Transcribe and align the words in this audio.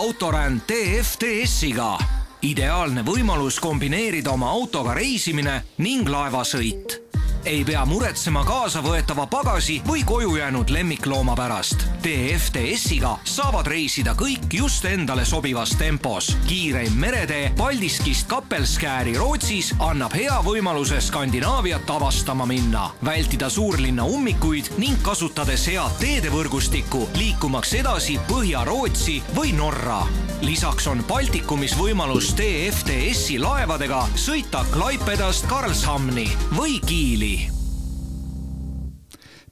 autoränd 0.00 0.64
DFDS-iga. 0.64 1.98
ideaalne 2.42 3.02
võimalus 3.04 3.58
kombineerida 3.60 4.32
oma 4.32 4.48
autoga 4.48 4.94
reisimine 4.96 5.58
ning 5.84 6.08
laevasõit 6.08 7.09
ei 7.44 7.64
pea 7.64 7.84
muretsema 7.88 8.42
kaasavõetava 8.44 9.24
pagasi 9.30 9.78
või 9.86 10.02
koju 10.04 10.34
jäänud 10.36 10.70
lemmiklooma 10.70 11.34
pärast. 11.36 11.86
DFDS-iga 12.04 13.14
saavad 13.24 13.66
reisida 13.70 14.14
kõik 14.18 14.52
just 14.52 14.84
endale 14.84 15.24
sobivas 15.24 15.70
tempos. 15.78 16.36
kiireim 16.46 16.92
meretee 16.92 17.52
Paldiskist 17.56 18.28
Kappelskääri 18.28 19.16
Rootsis 19.18 19.74
annab 19.78 20.14
hea 20.14 20.36
võimaluse 20.44 21.00
Skandinaaviat 21.00 21.90
avastama 21.90 22.46
minna, 22.46 22.90
vältida 23.04 23.48
suurlinna 23.48 24.04
ummikuid 24.04 24.72
ning 24.78 25.02
kasutades 25.02 25.66
head 25.66 25.96
teedevõrgustikku 26.00 27.08
liikumaks 27.16 27.74
edasi 27.74 28.18
Põhja-Rootsi 28.28 29.22
või 29.36 29.52
Norra. 29.56 30.06
lisaks 30.40 30.86
on 30.86 31.04
Baltikumis 31.08 31.76
võimalus 31.78 32.34
DFDS-i 32.36 33.38
laevadega 33.38 34.06
sõita 34.14 34.64
Klaipedast 34.72 35.46
Karlshamni 35.46 36.28
või 36.56 36.80
Kiili 36.80 37.29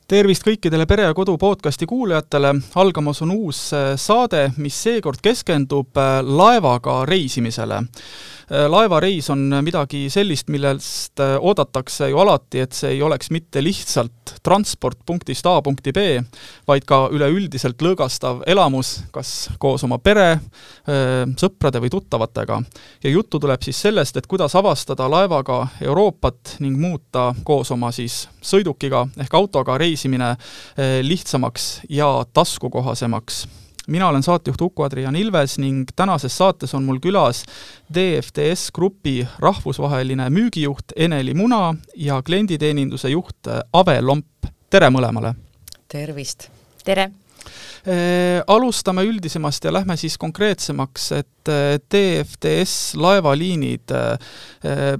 tervist 0.09 0.45
kõikidele 0.47 0.87
Pere 0.89 1.05
ja 1.05 1.13
Kodu 1.13 1.35
podcasti 1.37 1.85
kuulajatele, 1.87 2.55
algamas 2.81 3.21
on 3.27 3.35
uus 3.35 3.59
äh, 3.77 3.91
saade, 4.01 4.47
mis 4.57 4.77
seekord 4.87 5.21
keskendub 5.21 6.01
äh, 6.01 6.23
laevaga 6.25 7.03
reisimisele 7.09 7.83
laevareis 8.49 9.29
on 9.31 9.43
midagi 9.65 10.07
sellist, 10.13 10.49
millest 10.53 11.21
äh, 11.21 11.37
oodatakse 11.37 12.09
ju 12.09 12.19
alati, 12.23 12.63
et 12.65 12.77
see 12.77 12.95
ei 12.97 13.03
oleks 13.05 13.31
mitte 13.35 13.61
lihtsalt 13.65 14.35
transport 14.45 15.01
punktist 15.07 15.47
A 15.47 15.59
punkti 15.65 15.93
B, 15.93 16.05
vaid 16.69 16.87
ka 16.89 17.03
üleüldiselt 17.13 17.83
lõõgastav 17.85 18.43
elamus, 18.49 18.95
kas 19.13 19.51
koos 19.61 19.85
oma 19.85 20.01
pere, 20.01 20.31
äh, 20.33 21.27
sõprade 21.41 21.83
või 21.85 21.93
tuttavatega. 21.93 22.63
ja 23.05 23.11
juttu 23.11 23.39
tuleb 23.39 23.63
siis 23.63 23.81
sellest, 23.81 24.17
et 24.17 24.27
kuidas 24.27 24.55
avastada 24.57 25.09
laevaga 25.11 25.67
Euroopat 25.85 26.57
ning 26.61 26.79
muuta 26.81 27.35
koos 27.45 27.71
oma 27.71 27.93
siis 27.93 28.29
sõidukiga 28.43 29.07
ehk 29.21 29.35
autoga 29.35 29.79
reisimine 29.79 30.37
lihtsamaks 31.03 31.81
ja 31.89 32.25
taskukohasemaks 32.33 33.47
mina 33.89 34.09
olen 34.09 34.23
saatejuht 34.23 34.61
Uku-Adrian 34.61 35.17
Ilves 35.17 35.59
ning 35.59 35.89
tänases 35.97 36.37
saates 36.37 36.75
on 36.77 36.85
mul 36.85 37.01
külas 37.03 37.45
DFDS 37.95 38.69
Grupi 38.75 39.23
rahvusvaheline 39.41 40.29
müügijuht 40.31 40.93
Eneli 40.97 41.35
Muna 41.35 41.75
ja 41.97 42.23
klienditeeninduse 42.23 43.09
juht 43.15 43.49
Ave 43.73 44.01
Lomp, 44.03 44.53
tere 44.71 44.93
mõlemale! 44.93 45.35
tervist! 45.89 46.51
tere! 46.85 47.11
Äh, 47.89 48.43
alustame 48.47 49.07
üldisemast 49.09 49.65
ja 49.65 49.73
lähme 49.73 49.97
siis 49.97 50.19
konkreetsemaks, 50.21 51.13
et 51.17 51.49
äh, 51.53 51.79
DFDS 51.81 52.97
laevaliinid 52.99 53.95
äh, 53.95 54.99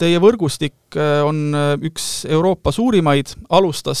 Teie 0.00 0.16
võrgustik 0.16 0.96
on 0.96 1.52
üks 1.84 2.22
Euroopa 2.24 2.72
suurimaid, 2.72 3.34
alustas 3.52 4.00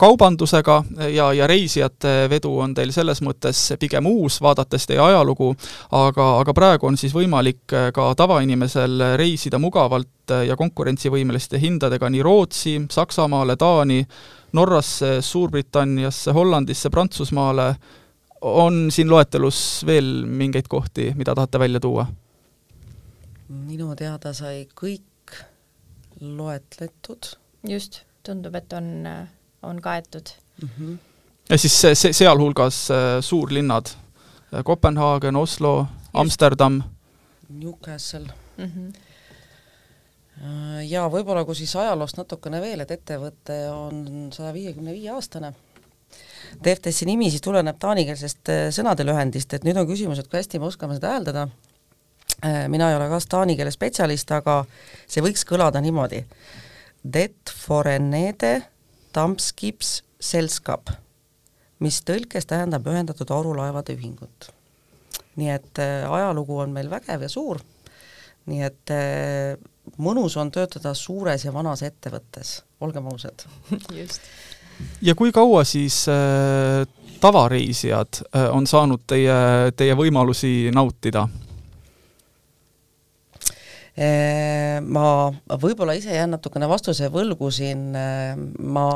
kaubandusega 0.00 0.76
ja, 1.12 1.30
ja 1.36 1.46
reisijate 1.50 2.26
vedu 2.30 2.52
on 2.64 2.74
teil 2.74 2.92
selles 2.94 3.20
mõttes 3.24 3.60
pigem 3.80 4.08
uus, 4.08 4.40
vaadates 4.42 4.88
teie 4.88 5.00
ajalugu, 5.02 5.52
aga, 5.96 6.28
aga 6.40 6.54
praegu 6.56 6.88
on 6.88 6.96
siis 7.00 7.14
võimalik 7.14 7.76
ka 7.94 8.10
tavainimesel 8.16 9.16
reisida 9.20 9.60
mugavalt 9.60 10.34
ja 10.46 10.56
konkurentsivõimeliste 10.56 11.60
hindadega 11.60 12.10
nii 12.10 12.22
Rootsi, 12.24 12.76
Saksamaale, 12.90 13.56
Taani, 13.60 14.00
Norrasse, 14.56 15.18
Suurbritanniasse, 15.22 16.32
Hollandisse, 16.32 16.90
Prantsusmaale, 16.90 17.74
on 18.40 18.88
siin 18.90 19.10
loetelus 19.10 19.84
veel 19.86 20.24
mingeid 20.26 20.68
kohti, 20.68 21.12
mida 21.16 21.34
tahate 21.34 21.60
välja 21.60 21.80
tuua? 21.80 22.06
minu 23.50 23.94
teada 23.98 24.32
sai 24.34 24.64
kõik 24.78 25.34
loetletud. 26.20 27.34
just, 27.68 28.02
tundub, 28.22 28.54
et 28.54 28.72
on 28.72 29.06
on 29.62 29.82
kaetud 29.82 30.26
mm. 30.62 30.68
-hmm. 30.78 30.98
ja 31.48 31.58
siis 31.58 31.80
see, 31.80 31.94
see, 31.94 32.12
sealhulgas 32.12 32.90
äh, 32.90 32.96
suurlinnad, 33.20 33.86
äh, 33.86 34.64
Kopenhaagen, 34.64 35.36
Oslo, 35.36 35.86
Amsterdam. 36.14 36.82
Newcastle 37.48 38.28
mm. 38.56 38.72
-hmm 38.76 38.92
ja 40.88 41.02
võib-olla 41.12 41.44
kui 41.44 41.54
siis 41.54 41.76
ajaloost 41.76 42.16
natukene 42.16 42.60
veel, 42.60 42.80
et 42.80 42.90
ettevõte 42.90 43.56
on 43.68 44.30
saja 44.32 44.52
viiekümne 44.56 44.94
viie 44.96 45.10
aastane. 45.12 45.52
DFTS-i 46.64 47.04
nimi 47.04 47.28
siis 47.30 47.42
tuleneb 47.44 47.76
taanikeelsest 47.78 48.48
sõnadelühendist, 48.72 49.52
et 49.52 49.66
nüüd 49.68 49.76
on 49.76 49.86
küsimus, 49.86 50.18
et 50.18 50.30
kui 50.30 50.40
hästi 50.40 50.58
me 50.58 50.70
oskame 50.70 50.96
seda 50.96 51.12
hääldada. 51.12 51.48
mina 52.68 52.90
ei 52.90 52.96
ole 52.96 53.08
ka 53.08 53.18
taani 53.28 53.56
keele 53.56 53.70
spetsialist, 53.70 54.32
aga 54.32 54.64
see 55.06 55.22
võiks 55.22 55.44
kõlada 55.44 55.80
niimoodi. 55.80 56.24
Det 57.12 57.52
forenede 57.66 58.62
Dampskips 59.14 60.00
Selskap, 60.20 60.90
mis 61.80 62.02
tõlkes 62.04 62.46
tähendab 62.46 62.86
ühendatud 62.86 63.30
aurulaevade 63.32 63.96
ühingut. 63.96 64.50
nii 65.40 65.48
et 65.48 65.78
äh, 65.80 66.04
ajalugu 66.04 66.58
on 66.60 66.72
meil 66.74 66.90
vägev 66.90 67.22
ja 67.24 67.28
suur, 67.32 67.60
nii 68.50 68.62
et 68.66 68.92
äh, 68.92 69.56
mõnus 69.96 70.36
on 70.36 70.50
töötada 70.52 70.92
suures 70.94 71.44
ja 71.44 71.52
vanas 71.54 71.82
ettevõttes, 71.86 72.60
olgem 72.80 73.06
ausad. 73.08 73.46
just. 74.00 74.20
ja 75.00 75.14
kui 75.14 75.32
kaua 75.32 75.64
siis 75.64 76.02
äh, 76.12 76.84
tavareisijad 77.20 78.22
äh, 78.34 78.50
on 78.52 78.66
saanud 78.66 79.06
teie, 79.06 79.72
teie 79.76 79.96
võimalusi 79.96 80.70
nautida? 80.74 81.28
Ma 83.96 85.06
võib-olla 85.60 85.96
ise 85.98 86.14
jään 86.14 86.30
natukene 86.36 86.68
vastuse 86.70 87.10
võlgu 87.12 87.50
siin, 87.52 87.90
ma 88.62 88.86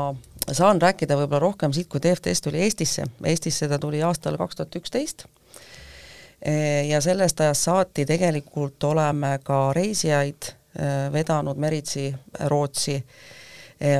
saan 0.51 0.81
rääkida 0.81 1.17
võib-olla 1.19 1.43
rohkem 1.43 1.73
siit, 1.75 1.89
kui 1.91 2.01
DFDS 2.01 2.41
tuli 2.45 2.63
Eestisse, 2.63 3.03
Eestisse 3.25 3.67
ta 3.69 3.79
tuli 3.81 4.01
aastal 4.05 4.37
kaks 4.39 4.55
tuhat 4.55 4.77
üksteist. 4.79 5.25
Ja 6.89 7.01
sellest 7.01 7.41
ajast 7.41 7.67
saati 7.67 8.05
tegelikult 8.05 8.83
oleme 8.83 9.39
ka 9.43 9.73
reisijaid 9.73 10.51
vedanud 11.13 11.57
meritsi 11.57 12.09
Rootsi, 12.51 12.99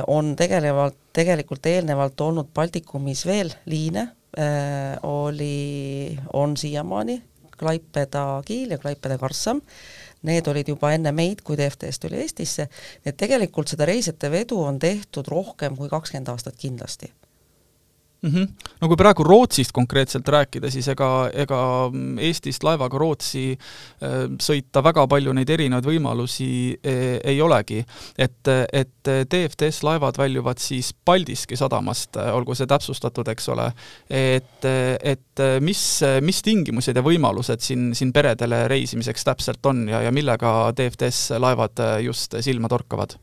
on 0.06 0.36
tegelevalt, 0.36 0.96
tegelikult 1.16 1.66
eelnevalt 1.66 2.20
olnud 2.20 2.48
Baltikumis 2.54 3.26
veel 3.26 3.50
liine, 3.66 4.08
oli, 5.02 6.16
on 6.32 6.56
siiamaani 6.56 7.22
Klaipeda-Kiil 7.56 8.70
ja 8.74 8.78
Klaipeda-Karssam, 8.78 9.60
need 10.26 10.48
olid 10.50 10.68
juba 10.68 10.92
enne 10.96 11.12
meid, 11.16 11.42
kui 11.46 11.58
DFDS 11.58 12.02
tuli 12.02 12.20
Eestisse, 12.22 12.68
nii 13.04 13.12
et 13.12 13.20
tegelikult 13.20 13.72
seda 13.72 13.88
reisijate 13.88 14.30
vedu 14.32 14.60
on 14.62 14.80
tehtud 14.82 15.28
rohkem 15.30 15.76
kui 15.78 15.88
kakskümmend 15.92 16.34
aastat 16.34 16.58
kindlasti 16.60 17.12
mm. 18.26 18.34
-hmm. 18.34 18.70
no 18.80 18.88
kui 18.88 18.96
praegu 18.96 19.24
Rootsist 19.24 19.72
konkreetselt 19.72 20.28
rääkida, 20.28 20.70
siis 20.70 20.88
ega, 20.88 21.30
ega 21.32 21.60
Eestist 22.18 22.64
laevaga 22.64 22.98
Rootsi 22.98 23.52
äh, 23.52 24.26
sõita 24.42 24.82
väga 24.84 25.06
palju 25.06 25.32
neid 25.32 25.50
erinevaid 25.50 25.86
võimalusi 25.86 26.48
äh, 26.74 27.18
ei 27.24 27.40
olegi. 27.42 27.84
et, 28.18 28.48
et 28.72 29.08
DFDS 29.30 29.82
laevad 29.82 30.18
väljuvad 30.18 30.58
siis 30.58 30.94
Paldiski 31.04 31.56
sadamast, 31.56 32.16
olgu 32.16 32.54
see 32.54 32.66
täpsustatud, 32.66 33.28
eks 33.28 33.48
ole, 33.48 33.70
et, 34.10 34.64
et 35.02 35.42
mis, 35.60 35.82
mis 36.20 36.42
tingimused 36.42 36.96
ja 36.96 37.02
võimalused 37.02 37.60
siin, 37.60 37.94
siin 37.94 38.12
peredele 38.12 38.68
reisimiseks 38.68 39.24
täpselt 39.24 39.66
on 39.66 39.88
ja, 39.88 40.02
ja 40.02 40.12
millega 40.12 40.72
DFDS 40.76 41.38
laevad 41.38 41.82
just 42.02 42.34
silma 42.40 42.68
torkavad? 42.68 43.16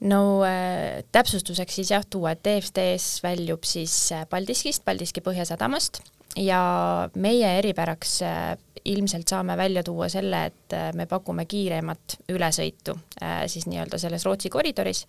No 0.00 0.22
äh, 0.46 1.02
täpsustuseks 1.12 1.80
siis 1.80 1.92
jah, 1.92 2.06
tuua, 2.08 2.34
et 2.34 2.42
DFDS 2.44 3.20
väljub 3.24 3.66
siis 3.68 3.94
äh, 4.16 4.24
Paldiskist, 4.30 4.84
Paldiski 4.84 5.22
Põhjasadamast. 5.24 6.02
Ja 6.38 6.60
meie 7.18 7.48
eripäraks 7.58 8.20
äh, 8.22 8.52
ilmselt 8.86 9.28
saame 9.28 9.56
välja 9.58 9.82
tuua 9.84 10.08
selle, 10.08 10.44
et 10.48 10.74
me 10.96 11.04
pakume 11.06 11.44
kiiremat 11.44 12.14
ülesõitu 12.32 12.94
siis 13.52 13.66
nii-öelda 13.68 13.98
selles 14.00 14.24
Rootsi 14.24 14.48
koridoris, 14.48 15.02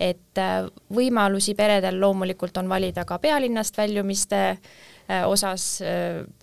et 0.00 0.40
võimalusi 0.96 1.52
peredel 1.58 1.98
loomulikult 2.00 2.56
on 2.62 2.70
valida 2.72 3.04
ka 3.04 3.18
pealinnast 3.20 3.76
väljumiste 3.76 4.40
osas 5.28 5.66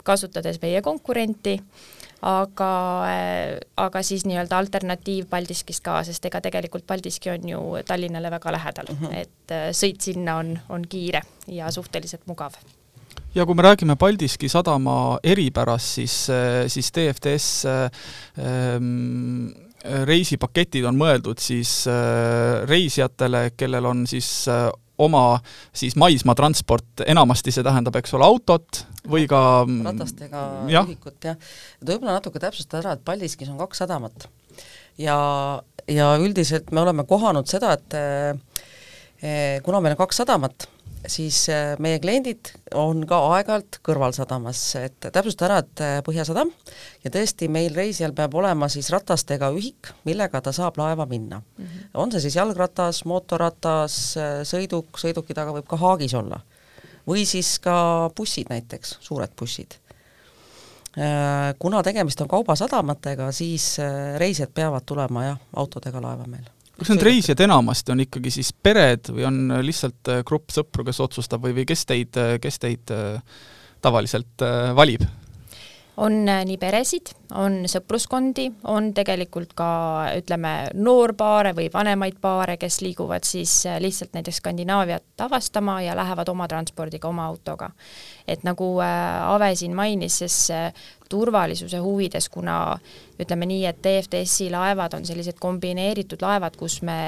kasutades 0.06 0.62
meie 0.62 0.83
konkurenti 0.86 1.56
aga, 2.22 2.72
äh, 3.10 3.60
aga 3.78 4.02
siis 4.04 4.25
nii-öelda 4.25 4.58
alternatiiv 4.58 5.28
Paldiskist 5.30 5.84
ka, 5.86 6.00
sest 6.08 6.25
ega 6.25 6.42
tegelikult 6.42 6.88
Paldiski 6.88 7.30
on 7.34 7.50
ju 7.50 7.62
Tallinnale 7.88 8.31
väga 8.31 8.52
lähedal 8.52 8.90
mm, 8.90 9.06
-hmm. 9.06 9.16
et 9.16 9.52
äh, 9.52 9.69
sõit 9.72 10.02
sinna 10.02 10.38
on, 10.38 10.60
on 10.69 10.88
kiire 10.90 11.22
ja 11.48 11.72
suhteliselt 11.72 12.28
mugav 12.28 12.58
ja 13.36 13.46
kui 13.46 13.56
me 13.56 13.62
räägime 13.62 13.96
Paldiski 13.96 14.50
sadama 14.50 15.19
eripärast, 15.24 15.94
siis, 16.00 16.30
äh, 16.30 16.68
siis 16.68 16.92
DFDS 16.94 17.66
ähm, 17.66 19.50
reisipaketid 19.84 20.86
on 20.86 20.98
mõeldud 21.00 21.40
siis 21.42 21.86
äh, 21.88 22.64
reisijatele, 22.68 23.52
kellel 23.58 23.86
on 23.86 24.06
siis 24.10 24.48
äh, 24.52 24.68
oma 24.97 25.39
siis 25.75 25.95
maismaatransport, 25.99 27.03
enamasti 27.05 27.53
see 27.53 27.65
tähendab, 27.65 27.95
eks 27.99 28.15
ole, 28.17 28.27
autot 28.27 28.83
või 29.07 29.27
ka 29.29 29.41
ratastega 29.67 30.44
ühikut 30.67 31.29
jah, 31.29 31.38
et 31.81 31.91
võib-olla 31.91 32.17
natuke 32.17 32.41
täpsustada 32.44 32.81
ära, 32.83 32.95
et 32.97 33.05
Paldiskis 33.07 33.51
on 33.51 33.59
kaks 33.61 33.83
sadamat. 33.83 34.27
Ja, 34.97 35.17
ja 35.88 36.09
üldiselt 36.21 36.71
me 36.73 36.81
oleme 36.81 37.05
kohanud 37.07 37.49
seda, 37.49 37.75
et 37.77 37.97
eh, 37.97 39.59
kuna 39.65 39.81
meil 39.83 39.95
on 39.95 40.01
kaks 40.01 40.23
sadamat, 40.23 40.67
siis 41.05 41.45
äh, 41.49 41.75
meie 41.83 41.99
kliendid 42.01 42.51
on 42.77 43.03
ka 43.07 43.19
aeg-ajalt 43.35 43.79
kõrvalsadamas, 43.85 44.61
et 44.81 45.07
täpsustada 45.13 45.47
ära, 45.49 45.63
et 45.63 45.83
äh, 45.83 45.95
Põhjasadam 46.05 46.51
ja 47.03 47.11
tõesti, 47.13 47.49
meil 47.51 47.75
reisijal 47.77 48.15
peab 48.17 48.35
olema 48.39 48.69
siis 48.71 48.89
ratastega 48.94 49.51
ühik, 49.55 49.91
millega 50.07 50.41
ta 50.44 50.53
saab 50.55 50.79
laeva 50.81 51.05
minna 51.09 51.39
mm. 51.39 51.63
-hmm. 51.63 51.89
on 51.94 52.11
see 52.11 52.25
siis 52.25 52.38
jalgratas, 52.39 53.03
mootorratas, 53.05 53.97
äh, 54.17 54.35
sõiduk, 54.47 54.97
sõiduki 54.97 55.38
taga 55.38 55.55
võib 55.55 55.67
ka 55.69 55.77
haagis 55.77 56.13
olla. 56.13 56.41
või 57.07 57.25
siis 57.25 57.59
ka 57.59 58.09
bussid 58.15 58.49
näiteks, 58.49 58.97
suured 58.99 59.31
bussid. 59.39 59.77
Kuna 61.59 61.83
tegemist 61.83 62.21
on 62.21 62.27
kaubasadamatega, 62.27 63.31
siis 63.31 63.77
reisijad 64.17 64.49
peavad 64.51 64.83
tulema 64.85 65.23
jah, 65.23 65.39
autodega 65.55 66.01
laeva 66.01 66.25
meil 66.27 66.49
kas 66.77 66.91
need 66.94 67.06
reisijad 67.07 67.41
enamasti 67.47 67.94
on 67.94 68.03
ikkagi 68.06 68.31
siis 68.38 68.51
pered 68.53 69.09
või 69.13 69.25
on 69.27 69.39
lihtsalt 69.65 70.12
äh, 70.13 70.24
grupp 70.27 70.53
sõpru, 70.53 70.85
kes 70.88 71.01
otsustab 71.03 71.45
või, 71.45 71.56
või 71.57 71.68
kes 71.69 71.85
teid, 71.89 72.18
äh, 72.21 72.35
kes 72.44 72.62
teid 72.62 72.94
äh, 72.94 73.18
tavaliselt 73.81 74.45
valib? 74.77 75.06
On 75.97 76.13
nii 76.25 76.57
peresid, 76.61 77.09
on 77.35 77.63
sõpruskondi, 77.69 78.45
on 78.69 78.91
tegelikult 78.95 79.55
ka 79.57 79.69
ütleme, 80.19 80.51
noorpaare 80.77 81.55
või 81.57 81.71
vanemaid 81.73 82.19
paare, 82.21 82.57
kes 82.61 82.79
liiguvad 82.85 83.25
siis 83.25 83.63
lihtsalt 83.81 84.13
näiteks 84.13 84.38
Skandinaaviat 84.44 85.25
avastama 85.25 85.79
ja 85.81 85.95
lähevad 85.97 86.29
oma 86.29 86.47
transpordiga, 86.47 87.09
oma 87.09 87.25
autoga. 87.25 87.71
et 88.27 88.44
nagu 88.44 88.77
Ave 88.83 89.55
siin 89.55 89.75
mainis, 89.75 90.17
siis 90.17 90.51
turvalisuse 91.09 91.79
huvides, 91.79 92.29
kuna 92.29 92.77
ütleme 93.19 93.47
nii, 93.47 93.63
et 93.65 93.79
DFDS-i 93.83 94.49
laevad 94.51 94.94
on 94.94 95.05
sellised 95.07 95.39
kombineeritud 95.39 96.21
laevad, 96.21 96.57
kus 96.59 96.81
me 96.85 96.99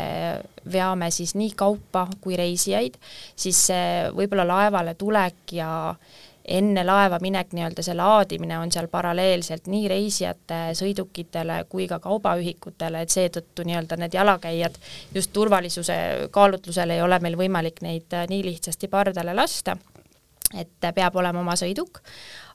veame 0.72 1.12
siis 1.12 1.36
nii 1.36 1.52
kaupa 1.60 2.08
kui 2.22 2.38
reisijaid, 2.40 2.96
siis 3.36 3.68
võib-olla 4.16 4.48
laevale 4.48 4.96
tulek 4.96 5.54
ja 5.60 5.70
enne 6.50 6.84
laeva 6.86 7.20
minek, 7.22 7.54
nii-öelda 7.54 7.84
see 7.86 7.96
laadimine 7.98 8.58
on 8.60 8.72
seal 8.74 8.88
paralleelselt 8.92 9.70
nii 9.70 9.88
reisijate 9.92 10.60
sõidukitele 10.80 11.62
kui 11.70 11.88
ka 11.88 12.00
kaubaühikutele, 12.04 13.04
et 13.06 13.14
seetõttu 13.14 13.66
nii-öelda 13.68 14.00
need 14.02 14.18
jalakäijad 14.18 14.76
just 15.16 15.34
turvalisuse 15.34 16.00
kaalutlusel 16.32 16.96
ei 16.96 17.02
ole 17.06 17.20
meil 17.24 17.38
võimalik 17.40 17.84
neid 17.86 18.18
nii 18.30 18.44
lihtsasti 18.52 18.90
pardale 18.92 19.36
lasta. 19.38 19.78
Et 20.58 20.72
peab 20.82 21.16
olema 21.22 21.44
oma 21.44 21.54
sõiduk, 21.54 22.00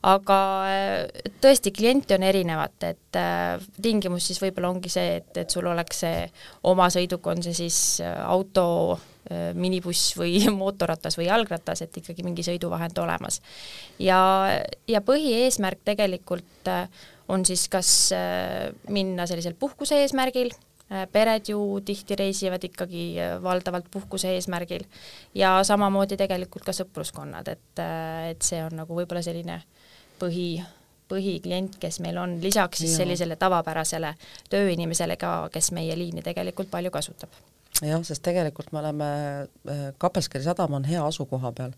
aga 0.05 0.39
äh, 0.69 1.31
tõesti, 1.41 1.73
kliente 1.75 2.17
on 2.17 2.25
erinevat, 2.27 2.77
et 2.85 3.19
äh, 3.19 3.57
tingimus 3.81 4.29
siis 4.29 4.41
võib-olla 4.43 4.69
ongi 4.73 4.91
see, 4.91 5.17
et, 5.21 5.31
et 5.41 5.51
sul 5.51 5.65
oleks 5.71 6.03
see 6.05 6.21
oma 6.69 6.91
sõiduk, 6.93 7.25
on 7.31 7.41
see 7.45 7.57
siis 7.65 7.81
äh, 8.05 8.17
auto, 8.25 8.99
minibuss 9.57 10.11
või 10.19 10.35
mootorratas 10.53 11.15
või 11.17 11.25
jalgratas, 11.25 11.79
et 11.81 11.95
ikkagi 11.97 12.21
mingi 12.21 12.43
sõiduvahend 12.45 12.99
olemas. 13.01 13.39
ja, 13.97 14.19
ja 14.85 15.01
põhieesmärk 15.01 15.81
tegelikult 15.89 16.69
on 17.33 17.41
siis 17.49 17.63
kas 17.73 17.89
minna 18.93 19.25
sellisel 19.25 19.57
puhkuse 19.57 19.97
eesmärgil, 20.03 20.53
Äh, 20.91 21.07
pered 21.09 21.47
ju 21.49 21.79
tihti 21.81 22.13
reisivad 22.15 22.61
ikkagi 22.63 23.17
äh, 23.17 23.39
valdavalt 23.41 23.87
puhkuse 23.91 24.35
eesmärgil 24.35 24.83
ja 25.33 25.55
samamoodi 25.65 26.13
tegelikult 26.13 26.61
ka 26.67 26.75
sõpruskonnad, 26.77 27.47
et, 27.49 27.79
äh, 27.81 28.27
et 28.29 28.45
see 28.45 28.59
on 28.61 28.75
nagu 28.77 28.93
võib-olla 28.93 29.23
selline 29.25 29.55
põhi, 30.19 30.49
põhiklient, 31.11 31.77
kes 31.81 31.99
meil 32.03 32.17
on, 32.21 32.37
lisaks 32.41 32.81
siis 32.83 32.95
sellisele 32.99 33.37
tavapärasele 33.39 34.15
tööinimesele 34.49 35.19
ka, 35.21 35.35
kes 35.53 35.71
meie 35.75 35.97
liini 35.97 36.23
tegelikult 36.25 36.71
palju 36.71 36.91
kasutab. 36.91 37.29
jah, 37.81 38.01
sest 38.07 38.23
tegelikult 38.23 38.71
me 38.71 38.81
oleme, 38.83 39.07
Kapelskeri 39.97 40.43
sadam 40.43 40.77
on 40.79 40.85
hea 40.87 41.05
asukoha 41.05 41.51
peal 41.55 41.73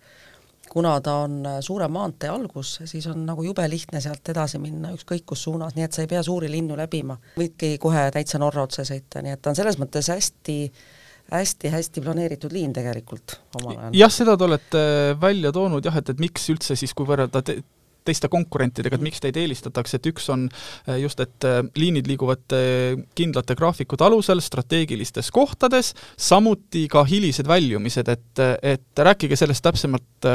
kuna 0.69 1.01
ta 1.01 1.13
on 1.23 1.45
äh, 1.45 1.59
suure 1.61 1.87
maantee 1.87 2.29
algus, 2.29 2.79
siis 2.85 3.07
on 3.07 3.25
nagu 3.25 3.43
jube 3.43 3.63
lihtne 3.69 4.01
sealt 4.03 4.29
edasi 4.29 4.59
minna 4.59 4.91
ükskõik 4.95 5.25
kus 5.31 5.45
suunas, 5.47 5.75
nii 5.77 5.85
et 5.87 5.95
sa 5.95 6.03
ei 6.03 6.11
pea 6.11 6.23
suuri 6.23 6.51
linnu 6.51 6.77
läbima, 6.77 7.17
võidki 7.39 7.77
kohe 7.81 8.07
täitsa 8.13 8.39
Norra 8.41 8.65
otse 8.67 8.85
sõita, 8.87 9.23
nii 9.23 9.37
et 9.37 9.41
ta 9.41 9.53
on 9.53 9.59
selles 9.59 9.79
mõttes 9.81 10.11
hästi 10.13 10.57
hästi-hästi 11.27 12.01
planeeritud 12.01 12.53
liin 12.55 12.71
tegelikult 12.75 13.33
omal 13.59 13.73
ajal. 13.75 13.95
jah, 13.99 14.11
seda 14.13 14.37
te 14.37 14.45
olete 14.47 14.83
välja 15.19 15.51
toonud 15.55 15.83
jah, 15.85 15.97
et, 15.99 16.13
et 16.13 16.21
miks 16.23 16.47
üldse 16.53 16.77
siis, 16.79 16.93
kui 16.95 17.07
võrrelda 17.07 17.43
teiste 18.07 18.29
konkurentidega, 18.31 18.97
et 18.97 19.05
miks 19.05 19.21
teid 19.23 19.37
eelistatakse, 19.39 19.99
et 19.99 20.09
üks 20.11 20.29
on 20.33 20.47
äh, 20.49 20.97
just, 21.03 21.21
et 21.23 21.47
äh, 21.47 21.59
liinid 21.79 22.09
liiguvad 22.09 22.55
kindlate 23.17 23.55
graafikute 23.59 24.05
alusel 24.07 24.41
strateegilistes 24.43 25.29
kohtades, 25.35 25.93
samuti 26.17 26.85
ka 26.91 27.03
hilised 27.07 27.47
väljumised, 27.49 28.09
et, 28.11 28.43
et 28.63 29.03
rääkige 29.09 29.37
sellest 29.39 29.65
täpsemalt 29.65 30.27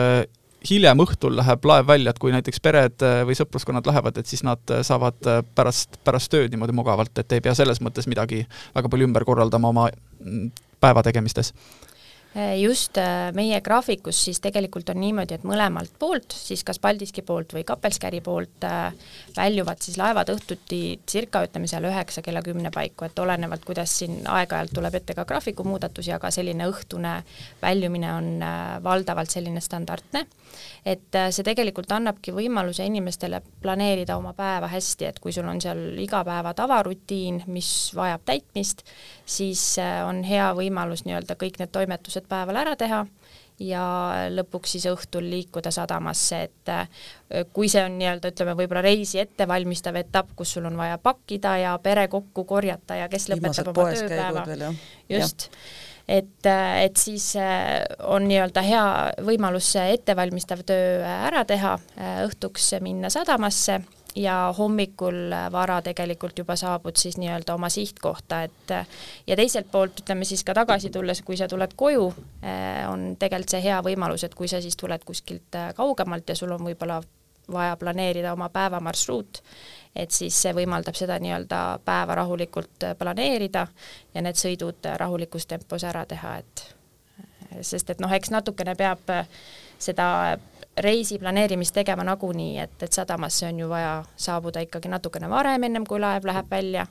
hiljem 0.69 1.02
õhtul 1.02 1.34
läheb 1.38 1.64
laev 1.66 1.88
välja, 1.88 2.12
et 2.12 2.20
kui 2.22 2.34
näiteks 2.34 2.60
pered 2.62 3.04
või 3.26 3.36
sõpruskonnad 3.38 3.86
lähevad, 3.88 4.19
et 4.20 4.30
siis 4.30 4.44
nad 4.46 4.74
saavad 4.86 5.19
pärast, 5.56 5.98
pärast 6.04 6.30
tööd 6.32 6.52
niimoodi 6.52 6.76
mugavalt, 6.76 7.16
et 7.19 7.32
ei 7.34 7.42
pea 7.44 7.54
selles 7.58 7.82
mõttes 7.82 8.06
midagi 8.10 8.44
väga 8.76 8.92
palju 8.92 9.08
ümber 9.08 9.26
korraldama 9.26 9.72
oma 9.72 9.88
mm, 10.20 10.52
päeva 10.82 11.02
tegemistes 11.06 11.50
Äh, 11.52 11.92
just 12.56 12.96
äh, 12.96 13.29
meie 13.37 13.61
graafikus 13.61 14.17
siis 14.25 14.40
tegelikult 14.40 14.88
on 14.88 15.00
niimoodi, 15.02 15.37
et 15.37 15.43
mõlemalt 15.44 15.93
poolt, 16.00 16.32
siis 16.32 16.62
kas 16.64 16.79
Paldiski 16.81 17.20
poolt 17.29 17.52
või 17.52 17.64
Kapelskäri 17.69 18.23
poolt 18.25 18.64
äh, 18.64 18.94
väljuvad 19.37 19.82
siis 19.84 19.99
laevad 20.00 20.32
õhtuti 20.32 20.81
circa 21.08 21.43
ütleme 21.44 21.69
seal 21.69 21.84
üheksa 21.90 22.25
kella 22.25 22.40
kümne 22.43 22.73
paiku, 22.73 23.05
et 23.05 23.19
olenevalt, 23.20 23.67
kuidas 23.69 23.99
siin 24.00 24.23
aeg-ajalt 24.25 24.73
tuleb 24.73 24.96
ette 24.96 25.17
ka 25.19 25.26
graafiku 25.29 25.67
muudatusi, 25.69 26.14
aga 26.17 26.31
selline 26.32 26.70
õhtune 26.73 27.19
väljumine 27.61 28.14
on 28.14 28.31
valdavalt 28.82 29.31
selline 29.31 29.61
standardne. 29.61 30.25
et 30.84 31.17
see 31.31 31.44
tegelikult 31.46 31.93
annabki 31.93 32.32
võimaluse 32.34 32.84
inimestele 32.84 33.40
planeerida 33.62 34.17
oma 34.17 34.32
päeva 34.37 34.69
hästi, 34.69 35.05
et 35.08 35.19
kui 35.23 35.32
sul 35.32 35.46
on 35.49 35.61
seal 35.61 35.99
igapäeva 36.02 36.52
tavarutiin, 36.55 37.44
mis 37.46 37.93
vajab 37.96 38.25
täitmist, 38.25 38.82
siis 39.25 39.62
on 39.81 40.25
hea 40.26 40.50
võimalus 40.56 41.06
nii-öelda 41.06 41.38
kõik 41.40 41.61
need 41.62 41.73
toimetused 41.73 42.21
esimesed 42.22 42.28
päeval 42.28 42.56
ära 42.56 42.76
teha 42.76 43.04
ja 43.60 43.82
lõpuks 44.32 44.72
siis 44.74 44.86
õhtul 44.90 45.28
liikuda 45.30 45.70
sadamasse, 45.70 46.42
et 46.48 46.69
äh, 46.69 46.88
kui 47.52 47.69
see 47.69 47.84
on 47.84 47.98
nii-öelda 47.98 48.32
ütleme, 48.32 48.56
võib-olla 48.56 48.82
reisi 48.82 49.20
ettevalmistav 49.20 49.96
etapp, 49.96 50.32
kus 50.36 50.55
sul 50.55 50.67
on 50.67 50.76
vaja 50.76 50.98
pakkida 50.98 51.56
ja 51.58 51.79
pere 51.79 52.08
kokku 52.08 52.44
korjata 52.44 52.96
ja 52.96 53.08
kes 53.08 53.29
lõpetab 53.31 53.72
oma 53.72 53.93
tööpäeva, 53.93 54.72
just, 55.08 55.50
et, 56.08 56.46
äh, 56.46 56.82
et 56.88 56.96
siis 56.96 57.36
äh, 57.36 57.84
on 58.08 58.26
nii-öelda 58.26 58.62
hea 58.67 58.84
võimalus 59.22 59.74
see 59.76 59.93
ettevalmistav 59.94 60.64
töö 60.67 61.05
ära 61.05 61.44
teha, 61.44 61.76
õhtuks 62.26 62.72
minna 62.82 63.12
sadamasse 63.12 63.82
ja 64.16 64.54
hommikul 64.58 65.32
vara 65.52 65.81
tegelikult 65.82 66.38
juba 66.38 66.56
saabud 66.56 66.96
siis 66.96 67.16
nii-öelda 67.16 67.54
oma 67.54 67.69
sihtkohta, 67.69 68.42
et 68.42 68.74
ja 69.26 69.36
teiselt 69.36 69.70
poolt 69.72 70.02
ütleme 70.02 70.24
siis 70.24 70.44
ka 70.44 70.54
tagasi 70.54 70.90
tulles, 70.90 71.22
kui 71.22 71.36
sa 71.36 71.48
tuled 71.48 71.72
koju, 71.76 72.12
eh, 72.42 72.88
on 72.88 73.16
tegelikult 73.19 73.56
see 73.56 73.62
hea 73.64 73.81
võimalus, 73.84 74.24
et 74.24 74.34
kui 74.34 74.48
sa 74.48 74.60
siis 74.60 74.76
tuled 74.76 75.04
kuskilt 75.04 75.56
eh, 75.56 75.72
kaugemalt 75.76 76.28
ja 76.28 76.36
sul 76.36 76.52
on 76.52 76.64
võib-olla 76.64 77.00
vaja 77.52 77.76
planeerida 77.76 78.32
oma 78.32 78.48
päevamarsruut, 78.48 79.42
et 79.96 80.10
siis 80.10 80.36
see 80.42 80.52
võimaldab 80.54 80.96
seda 80.96 81.19
nii-öelda 81.19 81.62
päeva 81.84 82.20
rahulikult 82.22 82.88
eh, 82.88 82.94
planeerida 82.98 83.66
ja 84.14 84.22
need 84.22 84.36
sõidud 84.36 84.92
rahulikus 84.96 85.46
tempos 85.46 85.84
ära 85.88 86.04
teha, 86.06 86.36
et 86.44 86.69
sest 87.60 87.90
et 87.90 88.00
noh, 88.00 88.12
eks 88.12 88.31
natukene 88.32 88.74
peab 88.76 89.10
seda 89.82 90.38
reisi 90.76 91.19
planeerimist 91.19 91.74
tegema 91.74 92.05
nagunii, 92.05 92.58
et, 92.58 92.79
et 92.82 92.93
sadamasse 92.93 93.46
on 93.46 93.58
ju 93.60 93.69
vaja 93.69 93.98
saabuda 94.17 94.62
ikkagi 94.64 94.88
natukene 94.88 95.29
varem, 95.31 95.69
ennem 95.69 95.86
kui 95.88 96.00
laev 96.00 96.24
läheb 96.29 96.48
välja, 96.50 96.86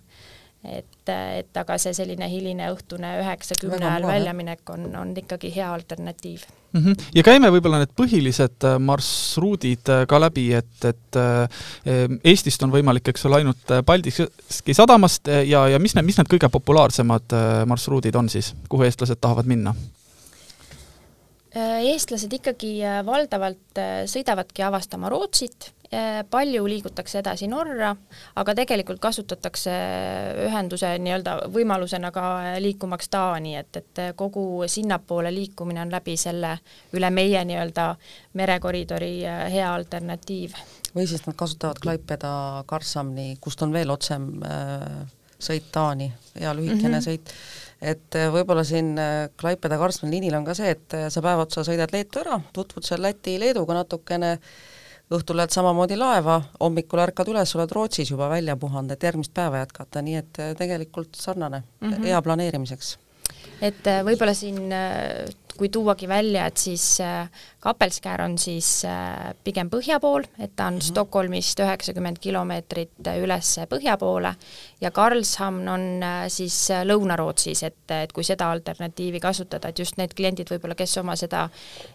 et, 0.63 1.09
et 1.09 1.57
aga 1.57 1.77
see 1.81 1.93
selline 1.97 2.27
hiline 2.29 2.69
õhtune 2.73 3.15
üheksa-kümne 3.23 3.81
ajal 3.81 4.07
väljaminek 4.07 4.69
on, 4.73 4.89
on 4.99 5.13
ikkagi 5.17 5.49
hea 5.55 5.71
alternatiiv 5.73 6.43
mm. 6.71 6.83
-hmm. 6.83 7.07
ja 7.15 7.23
käime 7.25 7.49
võib-olla 7.53 7.79
need 7.81 7.95
põhilised 7.97 8.67
äh, 8.69 8.77
marsruudid 8.79 9.89
äh, 9.89 10.03
ka 10.07 10.19
läbi, 10.21 10.51
et, 10.53 10.85
et 10.85 11.17
äh, 11.17 11.63
Eestist 12.23 12.63
on 12.63 12.73
võimalik, 12.73 13.09
eks 13.09 13.25
ole, 13.25 13.41
ainult 13.41 13.73
Paldiski 13.85 14.73
sadamast 14.77 15.27
ja, 15.27 15.67
ja 15.67 15.79
mis 15.79 15.95
need, 15.97 16.05
mis 16.05 16.21
need 16.21 16.29
kõige 16.29 16.49
populaarsemad 16.53 17.33
marsruudid 17.65 18.15
on 18.15 18.29
siis, 18.29 18.53
kuhu 18.69 18.85
eestlased 18.85 19.17
tahavad 19.21 19.49
minna? 19.49 19.73
Eestlased 21.55 22.31
ikkagi 22.33 22.77
valdavalt 23.05 23.79
sõidavadki 24.07 24.63
avastama 24.63 25.09
Rootsit 25.11 25.71
Äh, 25.93 26.21
palju 26.29 26.63
liigutakse 26.71 27.17
edasi 27.19 27.49
Norra, 27.51 27.89
aga 28.39 28.53
tegelikult 28.55 29.01
kasutatakse 29.03 29.71
ühenduse 30.45 30.93
nii-öelda 31.03 31.33
võimalusena 31.51 32.13
ka 32.15 32.27
liikumaks 32.63 33.11
Taani, 33.11 33.57
et, 33.59 33.75
et 33.81 34.01
kogu 34.15 34.63
sinnapoole 34.71 35.33
liikumine 35.35 35.81
on 35.83 35.91
läbi 35.91 36.15
selle 36.15 36.53
üle 36.95 37.09
meie 37.11 37.41
nii-öelda 37.49 37.89
merekoridori 38.39 39.11
äh, 39.27 39.41
hea 39.51 39.67
alternatiiv. 39.73 40.55
või 40.95 41.09
siis 41.11 41.27
nad 41.27 41.35
kasutavad 41.35 41.83
Klaipeda, 41.83 42.31
Karsamni, 42.71 43.33
kust 43.43 43.67
on 43.67 43.75
veel 43.75 43.91
otsem 43.91 44.31
äh, 44.47 44.87
sõit 45.43 45.67
Taani, 45.75 46.07
hea 46.39 46.55
lühikene 46.55 46.87
mm 46.87 47.01
-hmm. 47.01 47.09
sõit 47.09 47.35
et 47.81 48.17
võib-olla 48.33 48.63
siin 48.67 48.93
Klaipeda-Karlsmani 49.41 50.13
liinil 50.13 50.35
on 50.37 50.45
ka 50.45 50.53
see, 50.57 50.75
et 50.75 50.97
sa 51.09 51.23
päev 51.25 51.45
otsa 51.47 51.63
sõidad 51.65 51.93
Leetu 51.93 52.21
ära, 52.21 52.37
tutvud 52.53 52.85
seal 52.85 53.01
Läti-Leeduga 53.01 53.79
natukene, 53.79 54.35
õhtul 55.11 55.39
lähed 55.39 55.51
samamoodi 55.53 55.97
laeva, 55.99 56.39
hommikul 56.61 57.01
ärkad 57.03 57.31
üles, 57.31 57.51
oled 57.57 57.71
Rootsis 57.75 58.11
juba 58.13 58.29
välja 58.31 58.55
puhanud, 58.59 58.91
et 58.93 59.03
järgmist 59.03 59.33
päeva 59.35 59.63
jätkata, 59.63 60.03
nii 60.05 60.17
et 60.19 60.39
äh, 60.39 60.51
tegelikult 60.57 61.17
sarnane 61.19 61.63
mm, 61.63 61.89
-hmm. 61.89 62.05
hea 62.07 62.21
planeerimiseks. 62.21 62.97
et 63.61 63.87
äh, 63.87 64.03
võib-olla 64.05 64.33
siin 64.33 64.71
äh, 64.71 65.27
kui 65.61 65.69
tuuagi 65.69 66.07
välja, 66.09 66.47
et 66.49 66.57
siis 66.57 66.97
Kapelskär 67.61 68.23
on 68.25 68.33
siis 68.41 68.81
pigem 69.45 69.69
põhja 69.69 69.99
pool, 70.01 70.25
et 70.39 70.55
ta 70.55 70.65
on 70.65 70.73
mm 70.73 70.79
-hmm. 70.79 70.89
Stockholmist 70.89 71.59
üheksakümmend 71.59 72.17
kilomeetrit 72.17 73.11
üles 73.21 73.59
põhja 73.69 73.97
poole 73.97 74.33
ja 74.81 74.91
Karlshamn 74.91 75.67
on 75.69 76.03
äh, 76.03 76.27
siis 76.27 76.71
äh, 76.71 76.83
Lõuna-Rootsis, 76.85 77.63
et, 77.63 77.91
et 77.91 78.13
kui 78.13 78.23
seda 78.25 78.49
alternatiivi 78.51 79.19
kasutada, 79.19 79.69
et 79.69 79.79
just 79.79 79.97
need 80.01 80.13
kliendid 80.17 80.49
võib-olla, 80.49 80.75
kes 80.75 80.97
oma 80.97 81.15
seda 81.19 81.43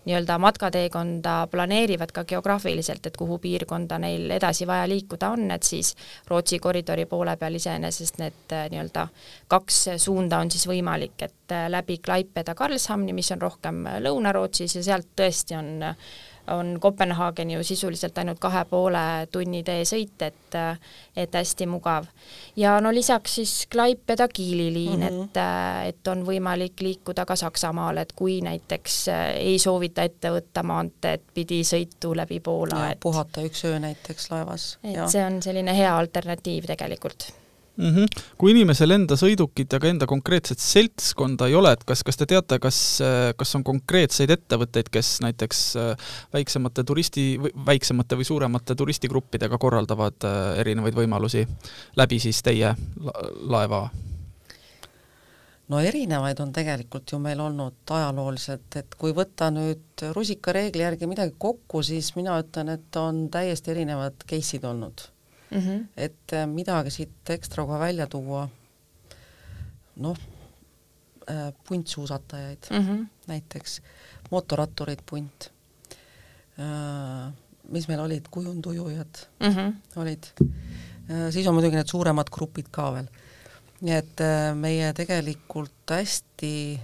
nii-öelda 0.06 0.38
matkateekonda 0.42 1.36
planeerivad 1.50 2.14
ka 2.14 2.24
geograafiliselt, 2.24 3.06
et 3.06 3.16
kuhu 3.18 3.40
piirkonda 3.42 3.98
neil 3.98 4.30
edasi 4.38 4.66
vaja 4.66 4.86
liikuda 4.88 5.32
on, 5.34 5.50
et 5.50 5.66
siis 5.66 5.94
Rootsi 6.30 6.58
koridori 6.62 7.06
poole 7.10 7.36
peal 7.36 7.58
iseenesest 7.58 8.22
need 8.22 8.54
äh, 8.54 8.68
nii-öelda 8.70 9.08
kaks 9.50 9.82
suunda 10.02 10.38
on 10.38 10.50
siis 10.50 10.68
võimalik, 10.70 11.18
et 11.26 11.56
läbi 11.70 11.98
Klaipeda 12.02 12.54
Karlshamni, 12.54 13.12
mis 13.14 13.30
on 13.34 13.42
rohkem 13.42 13.55
Lõuna-Rootsis 14.00 14.76
ja 14.76 14.82
sealt 14.82 15.08
tõesti 15.16 15.56
on 15.58 15.84
on 16.50 16.76
Kopenhaagen 16.80 17.50
ju 17.50 17.64
sisuliselt 17.64 18.18
ainult 18.18 18.38
kahe 18.38 18.64
poole 18.70 19.26
tunni 19.32 19.62
teesõit, 19.66 20.22
et 20.22 20.56
et 21.16 21.34
hästi 21.34 21.66
mugav. 21.66 22.06
ja 22.56 22.80
no 22.80 22.92
lisaks 22.94 23.34
siis 23.34 23.66
Klaipeda-Kiili 23.72 24.72
liin 24.72 25.00
mm, 25.00 25.06
-hmm. 25.06 25.24
et, 25.24 25.88
et 25.88 26.08
on 26.08 26.26
võimalik 26.26 26.80
liikuda 26.80 27.24
ka 27.24 27.36
Saksamaale, 27.36 28.00
et 28.00 28.12
kui 28.12 28.40
näiteks 28.40 29.08
ei 29.34 29.58
soovita 29.58 30.02
ette 30.02 30.30
võtta 30.30 30.62
maanteed 30.62 31.20
pidi 31.34 31.62
sõitu 31.64 32.16
läbi 32.16 32.40
Poola, 32.40 32.94
puhata 33.00 33.40
üks 33.40 33.64
öö 33.64 33.78
näiteks 33.78 34.30
laevas. 34.30 34.78
et 34.84 34.94
ja. 34.94 35.08
see 35.08 35.24
on 35.24 35.42
selline 35.42 35.76
hea 35.76 35.96
alternatiiv 35.96 36.64
tegelikult 36.66 37.32
mm. 37.76 37.94
-hmm. 37.94 38.24
kui 38.38 38.50
inimesel 38.50 38.90
enda 38.96 39.16
sõidukit 39.18 39.72
ja 39.72 39.80
ka 39.80 39.88
enda 39.90 40.06
konkreetset 40.06 40.62
seltskonda 40.62 41.48
ei 41.50 41.54
ole, 41.54 41.72
et 41.76 41.84
kas, 41.84 42.02
kas 42.06 42.16
te 42.16 42.26
teate, 42.26 42.58
kas, 42.62 42.80
kas 43.36 43.54
on 43.58 43.64
konkreetseid 43.64 44.30
ettevõtteid, 44.30 44.90
kes 44.92 45.20
näiteks 45.24 45.62
äh, 45.76 46.08
väiksemate 46.32 46.84
turisti, 46.84 47.26
väiksemate 47.66 48.16
või 48.16 48.28
suuremate 48.28 48.74
turistigruppidega 48.74 49.58
korraldavad 49.58 50.24
äh, 50.24 50.58
erinevaid 50.64 50.94
võimalusi 50.94 51.46
läbi 51.96 52.20
siis 52.20 52.42
teie 52.42 52.74
laeva? 53.40 53.88
no 55.68 55.80
erinevaid 55.82 56.40
on 56.40 56.52
tegelikult 56.54 57.10
ju 57.12 57.18
meil 57.18 57.40
olnud 57.42 57.90
ajalooliselt, 57.90 58.76
et 58.76 58.94
kui 58.98 59.14
võtta 59.14 59.50
nüüd 59.50 60.06
rusikareegli 60.14 60.84
järgi 60.84 61.10
midagi 61.10 61.34
kokku, 61.38 61.82
siis 61.82 62.14
mina 62.16 62.38
ütlen, 62.38 62.70
et 62.76 62.96
on 63.00 63.26
täiesti 63.30 63.74
erinevad 63.74 64.22
case'id 64.30 64.64
olnud 64.64 65.08
mm. 65.50 65.58
-hmm. 65.58 65.84
et 65.96 66.32
äh, 66.32 66.46
midagi 66.46 66.90
siit 66.90 67.30
ekstra 67.30 67.66
kohe 67.66 67.78
välja 67.78 68.06
tuua, 68.06 68.48
noh 69.96 70.18
äh,, 71.30 71.52
puntsuusatajaid 71.68 72.70
mm 72.70 72.86
-hmm. 72.86 73.06
näiteks, 73.26 73.80
mootorratturid 74.30 75.02
punt 75.10 75.50
äh,, 76.58 77.32
mis 77.68 77.88
meil 77.88 78.00
olid, 78.00 78.28
kujundujujad 78.30 79.26
mm 79.40 79.52
-hmm. 79.52 79.72
olid 79.96 80.24
siis 81.30 81.46
on 81.46 81.54
muidugi 81.54 81.76
need 81.76 81.88
suuremad 81.88 82.30
grupid 82.30 82.66
ka 82.70 82.92
veel. 82.92 83.06
nii 83.80 83.92
et 83.94 84.20
meie 84.54 84.92
tegelikult 84.92 85.90
hästi 85.90 86.80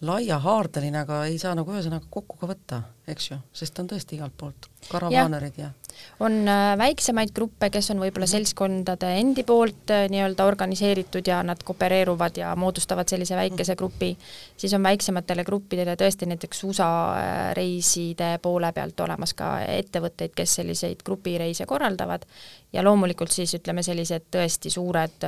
laiahaardeline, 0.00 0.98
aga 0.98 1.22
ei 1.26 1.38
saa 1.42 1.54
nagu 1.58 1.72
ühesõnaga 1.74 2.06
kokku 2.10 2.36
ka 2.38 2.46
võtta, 2.50 2.82
eks 3.10 3.30
ju, 3.30 3.38
sest 3.52 3.78
on 3.82 3.88
tõesti 3.90 4.18
igalt 4.18 4.36
poolt 4.38 4.68
karavaanerid 4.90 5.58
ja, 5.58 5.72
ja 5.72 5.87
on 6.20 6.48
äh, 6.48 6.72
väiksemaid 6.78 7.32
gruppe, 7.34 7.70
kes 7.70 7.90
on 7.92 8.02
võib-olla 8.02 8.26
seltskondade 8.30 9.10
endi 9.20 9.44
poolt 9.46 9.92
äh, 9.94 10.06
nii-öelda 10.10 10.46
organiseeritud 10.50 11.26
ja 11.26 11.40
nad 11.46 11.62
koopereeruvad 11.64 12.40
ja 12.40 12.54
moodustavad 12.58 13.08
sellise 13.10 13.36
väikese 13.38 13.76
grupi, 13.78 14.12
siis 14.56 14.74
on 14.74 14.82
väiksematele 14.82 15.44
gruppidele 15.46 15.96
tõesti 16.00 16.28
näiteks 16.30 16.64
USA 16.68 16.90
äh, 17.14 17.34
reiside 17.58 18.34
poole 18.42 18.72
pealt 18.72 19.00
olemas 19.06 19.34
ka 19.38 19.58
ettevõtteid, 19.78 20.34
kes 20.34 20.58
selliseid 20.60 21.04
grupireise 21.06 21.66
korraldavad 21.66 22.26
ja 22.72 22.84
loomulikult 22.84 23.30
siis 23.32 23.54
ütleme, 23.56 23.82
sellised 23.82 24.28
tõesti 24.34 24.70
suured 24.70 25.24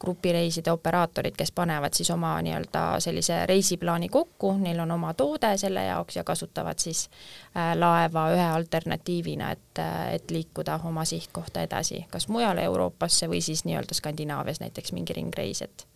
grupireiside 0.00 0.72
operaatorid, 0.72 1.36
kes 1.38 1.52
panevad 1.54 1.94
siis 1.94 2.10
oma 2.10 2.34
nii-öelda 2.42 2.84
sellise 3.00 3.44
reisiplaani 3.46 4.08
kokku, 4.08 4.56
neil 4.58 4.80
on 4.82 4.90
oma 4.90 5.14
toode 5.14 5.54
selle 5.58 5.84
jaoks 5.86 6.16
ja 6.16 6.24
kasutavad 6.24 6.82
siis 6.82 7.08
laeva 7.54 8.28
ühe 8.34 8.48
alternatiivina, 8.50 9.50
et 9.50 9.82
et 10.12 10.30
liikuda 10.30 10.80
oma 10.84 11.04
sihtkohta 11.08 11.62
edasi, 11.62 12.04
kas 12.10 12.28
mujale 12.28 12.64
Euroopasse 12.68 13.28
või 13.30 13.40
siis 13.40 13.64
nii-öelda 13.64 13.94
Skandinaavias 13.94 14.60
näiteks 14.60 14.92
mingi 14.92 15.14
ringreis, 15.16 15.62
et 15.62 15.86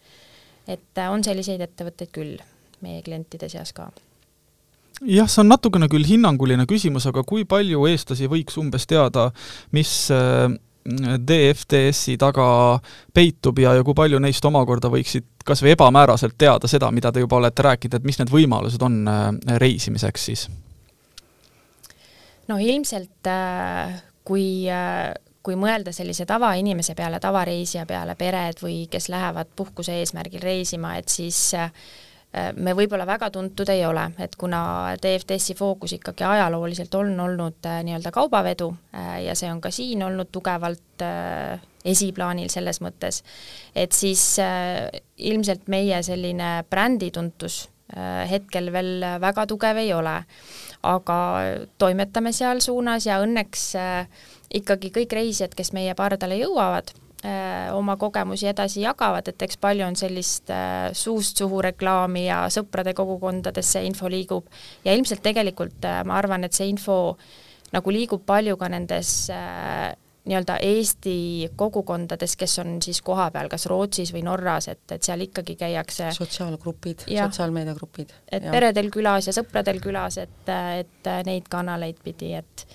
et 0.69 1.07
on 1.11 1.25
selliseid 1.25 1.61
ettevõtteid 1.61 2.11
küll 2.13 2.39
meie 2.81 3.03
klientide 3.03 3.49
seas 3.49 3.73
ka. 3.73 3.91
Jah, 5.05 5.29
see 5.29 5.43
on 5.43 5.51
natukene 5.53 5.91
küll 5.93 6.07
hinnanguline 6.09 6.65
küsimus, 6.69 7.05
aga 7.11 7.21
kui 7.29 7.45
palju 7.45 7.85
eestlasi 7.91 8.31
võiks 8.33 8.57
umbes 8.57 8.87
teada, 8.89 9.29
mis 9.77 9.91
äh, 10.15 10.49
DFDS-i 11.29 12.17
taga 12.21 12.47
peitub 13.15 13.59
ja, 13.59 13.75
ja 13.75 13.85
kui 13.85 13.97
palju 13.97 14.21
neist 14.23 14.45
omakorda 14.45 14.91
võiksid 14.93 15.27
kas 15.47 15.63
või 15.63 15.75
ebamääraselt 15.75 16.35
teada 16.39 16.69
seda, 16.71 16.91
mida 16.95 17.13
te 17.13 17.23
juba 17.23 17.39
olete 17.41 17.65
rääkinud, 17.67 17.99
et 17.99 18.07
mis 18.07 18.19
need 18.21 18.33
võimalused 18.33 18.83
on 18.83 19.03
äh, 19.11 19.29
reisimiseks 19.63 20.27
siis? 20.31 20.49
no 22.49 22.59
ilmselt 22.63 23.31
äh, 23.31 23.95
kui 24.27 24.67
äh, 24.71 25.15
kui 25.47 25.55
mõelda 25.55 25.93
sellise 25.95 26.27
tavainimese 26.27 26.97
peale, 26.99 27.21
tavareisija 27.23 27.85
peale, 27.87 28.17
pered 28.19 28.59
või 28.59 28.89
kes 28.91 29.07
lähevad 29.13 29.53
puhkuse 29.57 29.95
eesmärgil 30.01 30.43
reisima, 30.43 30.97
et 30.99 31.13
siis 31.13 31.39
äh, 31.55 31.71
me 32.57 32.75
võib-olla 32.77 33.07
väga 33.09 33.31
tuntud 33.33 33.69
ei 33.73 33.85
ole, 33.87 34.11
et 34.21 34.35
kuna 34.37 34.61
DFDS-i 35.03 35.55
fookus 35.57 35.97
ikkagi 35.97 36.25
ajalooliselt 36.27 36.95
on 36.99 37.15
olnud 37.21 37.69
nii-öelda 37.87 38.13
kaubavedu 38.13 38.69
ja 39.25 39.35
see 39.39 39.49
on 39.53 39.61
ka 39.65 39.71
siin 39.73 40.03
olnud 40.05 40.29
tugevalt 40.33 41.05
esiplaanil 41.87 42.51
selles 42.53 42.83
mõttes, 42.85 43.23
et 43.75 43.97
siis 43.97 44.37
ilmselt 45.17 45.71
meie 45.73 46.03
selline 46.05 46.51
brändituntus 46.71 47.63
hetkel 48.31 48.73
veel 48.75 49.05
väga 49.23 49.47
tugev 49.47 49.79
ei 49.79 49.93
ole. 49.95 50.19
Aga 50.87 51.19
toimetame 51.79 52.33
seal 52.37 52.61
suunas 52.63 53.07
ja 53.07 53.19
õnneks 53.23 53.63
äh, 53.81 54.27
ikkagi 54.55 54.93
kõik 54.95 55.15
reisijad, 55.17 55.55
kes 55.57 55.73
meie 55.75 55.95
pardale 55.99 56.39
jõuavad, 56.39 56.93
äh, 56.93 57.06
oma 57.75 57.97
kogemusi 58.01 58.49
edasi 58.51 58.83
jagavad, 58.85 59.29
et 59.29 59.43
eks 59.47 59.59
palju 59.63 59.87
on 59.87 59.99
sellist 59.99 60.53
äh, 60.55 60.93
suust 60.97 61.43
suhu 61.43 61.63
reklaami 61.65 62.27
ja 62.27 62.45
sõprade 62.53 62.95
kogukondades 62.97 63.75
see 63.77 63.85
info 63.89 64.11
liigub 64.13 64.49
ja 64.85 64.95
ilmselt 64.97 65.25
tegelikult 65.25 65.87
ma 66.07 66.19
arvan, 66.21 66.47
et 66.47 66.57
see 66.57 66.69
info 66.71 67.17
nagu 67.73 67.95
liigub 67.95 68.23
palju 68.27 68.57
ka 68.61 68.71
nendes 68.73 69.13
nii-öelda 70.27 70.57
Eesti 70.63 71.51
kogukondades, 71.57 72.35
kes 72.37 72.59
on 72.59 72.81
siis 72.83 72.99
kohapeal 73.03 73.49
kas 73.51 73.67
Rootsis 73.71 74.11
või 74.15 74.25
Norras, 74.27 74.69
et, 74.73 74.83
et 74.91 75.07
seal 75.07 75.23
ikkagi 75.27 75.55
käiakse 75.59 76.11
sotsiaalgrupid, 76.17 77.07
sotsiaalmeediagrupid. 77.07 78.15
et 78.33 78.49
ja. 78.49 78.55
peredel 78.55 78.91
külas 78.95 79.31
ja 79.31 79.37
sõpradel 79.37 79.79
külas, 79.83 80.19
et, 80.23 80.53
et 80.81 81.11
neid 81.29 81.47
kanaleid 81.51 82.03
pidi, 82.03 82.33
et 82.41 82.67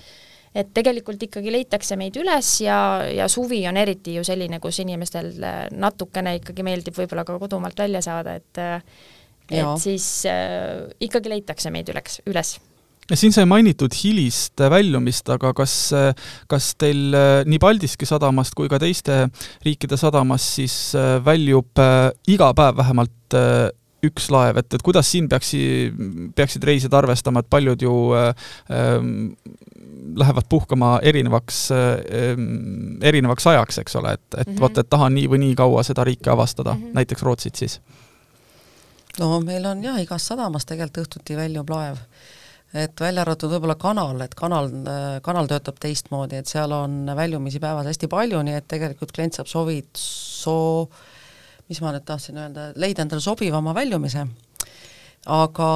et 0.54 0.72
tegelikult 0.74 1.22
ikkagi 1.28 1.52
leitakse 1.54 1.96
meid 1.96 2.16
üles 2.20 2.50
ja, 2.64 2.78
ja 3.08 3.28
suvi 3.32 3.62
on 3.68 3.78
eriti 3.80 4.18
ju 4.18 4.24
selline, 4.26 4.60
kus 4.60 4.82
inimestel 4.84 5.32
natukene 5.72 6.36
ikkagi 6.40 6.66
meeldib 6.66 6.98
võib-olla 6.98 7.24
ka 7.28 7.38
kodumaalt 7.40 7.86
välja 7.86 8.04
saada, 8.04 8.36
et 8.40 8.64
et 9.52 9.58
ja. 9.58 9.72
siis 9.76 10.26
äh, 10.30 10.84
ikkagi 11.02 11.32
leitakse 11.32 11.72
meid 11.74 11.90
üles, 11.92 12.20
üles 12.30 12.56
siin 13.18 13.34
sai 13.34 13.44
mainitud 13.48 13.92
hilist 13.96 14.62
väljumist, 14.72 15.28
aga 15.32 15.52
kas, 15.56 15.74
kas 16.50 16.72
teil 16.80 17.12
äh, 17.16 17.42
nii 17.48 17.60
Paldiski 17.62 18.06
sadamast 18.08 18.54
kui 18.58 18.70
ka 18.72 18.78
teiste 18.82 19.26
riikide 19.66 19.98
sadamast 20.00 20.58
siis 20.60 20.76
äh, 20.98 21.16
väljub 21.24 21.82
äh, 21.82 22.10
iga 22.32 22.52
päev 22.56 22.78
vähemalt 22.78 23.38
üks 24.06 24.28
laev, 24.34 24.58
et, 24.62 24.74
et 24.74 24.82
kuidas 24.82 25.10
siin 25.12 25.28
peaks, 25.30 25.52
peaksid 26.36 26.64
reisijad 26.66 26.94
arvestama, 26.98 27.42
et 27.42 27.50
paljud 27.50 27.84
ju 27.84 27.94
äh, 28.18 28.32
lähevad 30.18 30.48
puhkama 30.50 30.96
erinevaks 31.02 31.64
äh,, 31.74 32.36
erinevaks 33.02 33.46
ajaks, 33.46 33.78
eks 33.84 33.96
ole, 34.00 34.16
et, 34.18 34.26
et 34.36 34.46
mm 34.46 34.54
-hmm. 34.54 34.60
vot, 34.60 34.78
et 34.78 34.90
tahan 34.90 35.14
nii 35.14 35.28
või 35.30 35.42
nii 35.46 35.54
kaua 35.58 35.82
seda 35.86 36.04
riiki 36.04 36.30
avastada 36.30 36.74
mm, 36.74 36.82
-hmm. 36.82 36.94
näiteks 37.00 37.22
Rootsit 37.22 37.54
siis? 37.54 37.80
no 39.18 39.40
meil 39.40 39.66
on 39.66 39.84
jah, 39.84 40.00
igas 40.02 40.26
sadamas 40.26 40.66
tegelikult 40.66 41.06
õhtuti 41.06 41.36
väljub 41.36 41.70
laev 41.70 41.96
et 42.74 43.00
välja 43.00 43.22
arvatud 43.22 43.52
võib-olla 43.52 43.76
kanal, 43.76 44.20
et 44.24 44.34
kanal, 44.34 44.70
kanal 45.22 45.46
töötab 45.46 45.76
teistmoodi, 45.80 46.36
et 46.40 46.48
seal 46.48 46.72
on 46.72 47.10
väljumisi 47.16 47.60
päevas 47.60 47.86
hästi 47.86 48.08
palju, 48.08 48.42
nii 48.42 48.54
et 48.54 48.68
tegelikult 48.68 49.12
klient 49.12 49.36
saab 49.36 49.50
sovid, 49.50 49.90
soo-, 49.98 50.88
mis 51.72 51.82
ma 51.82 51.94
nüüd 51.96 52.06
tahtsin 52.08 52.38
öelda, 52.38 52.70
leida 52.76 53.06
endale 53.06 53.24
sobivama 53.24 53.74
väljumise. 53.74 54.26
aga 55.26 55.66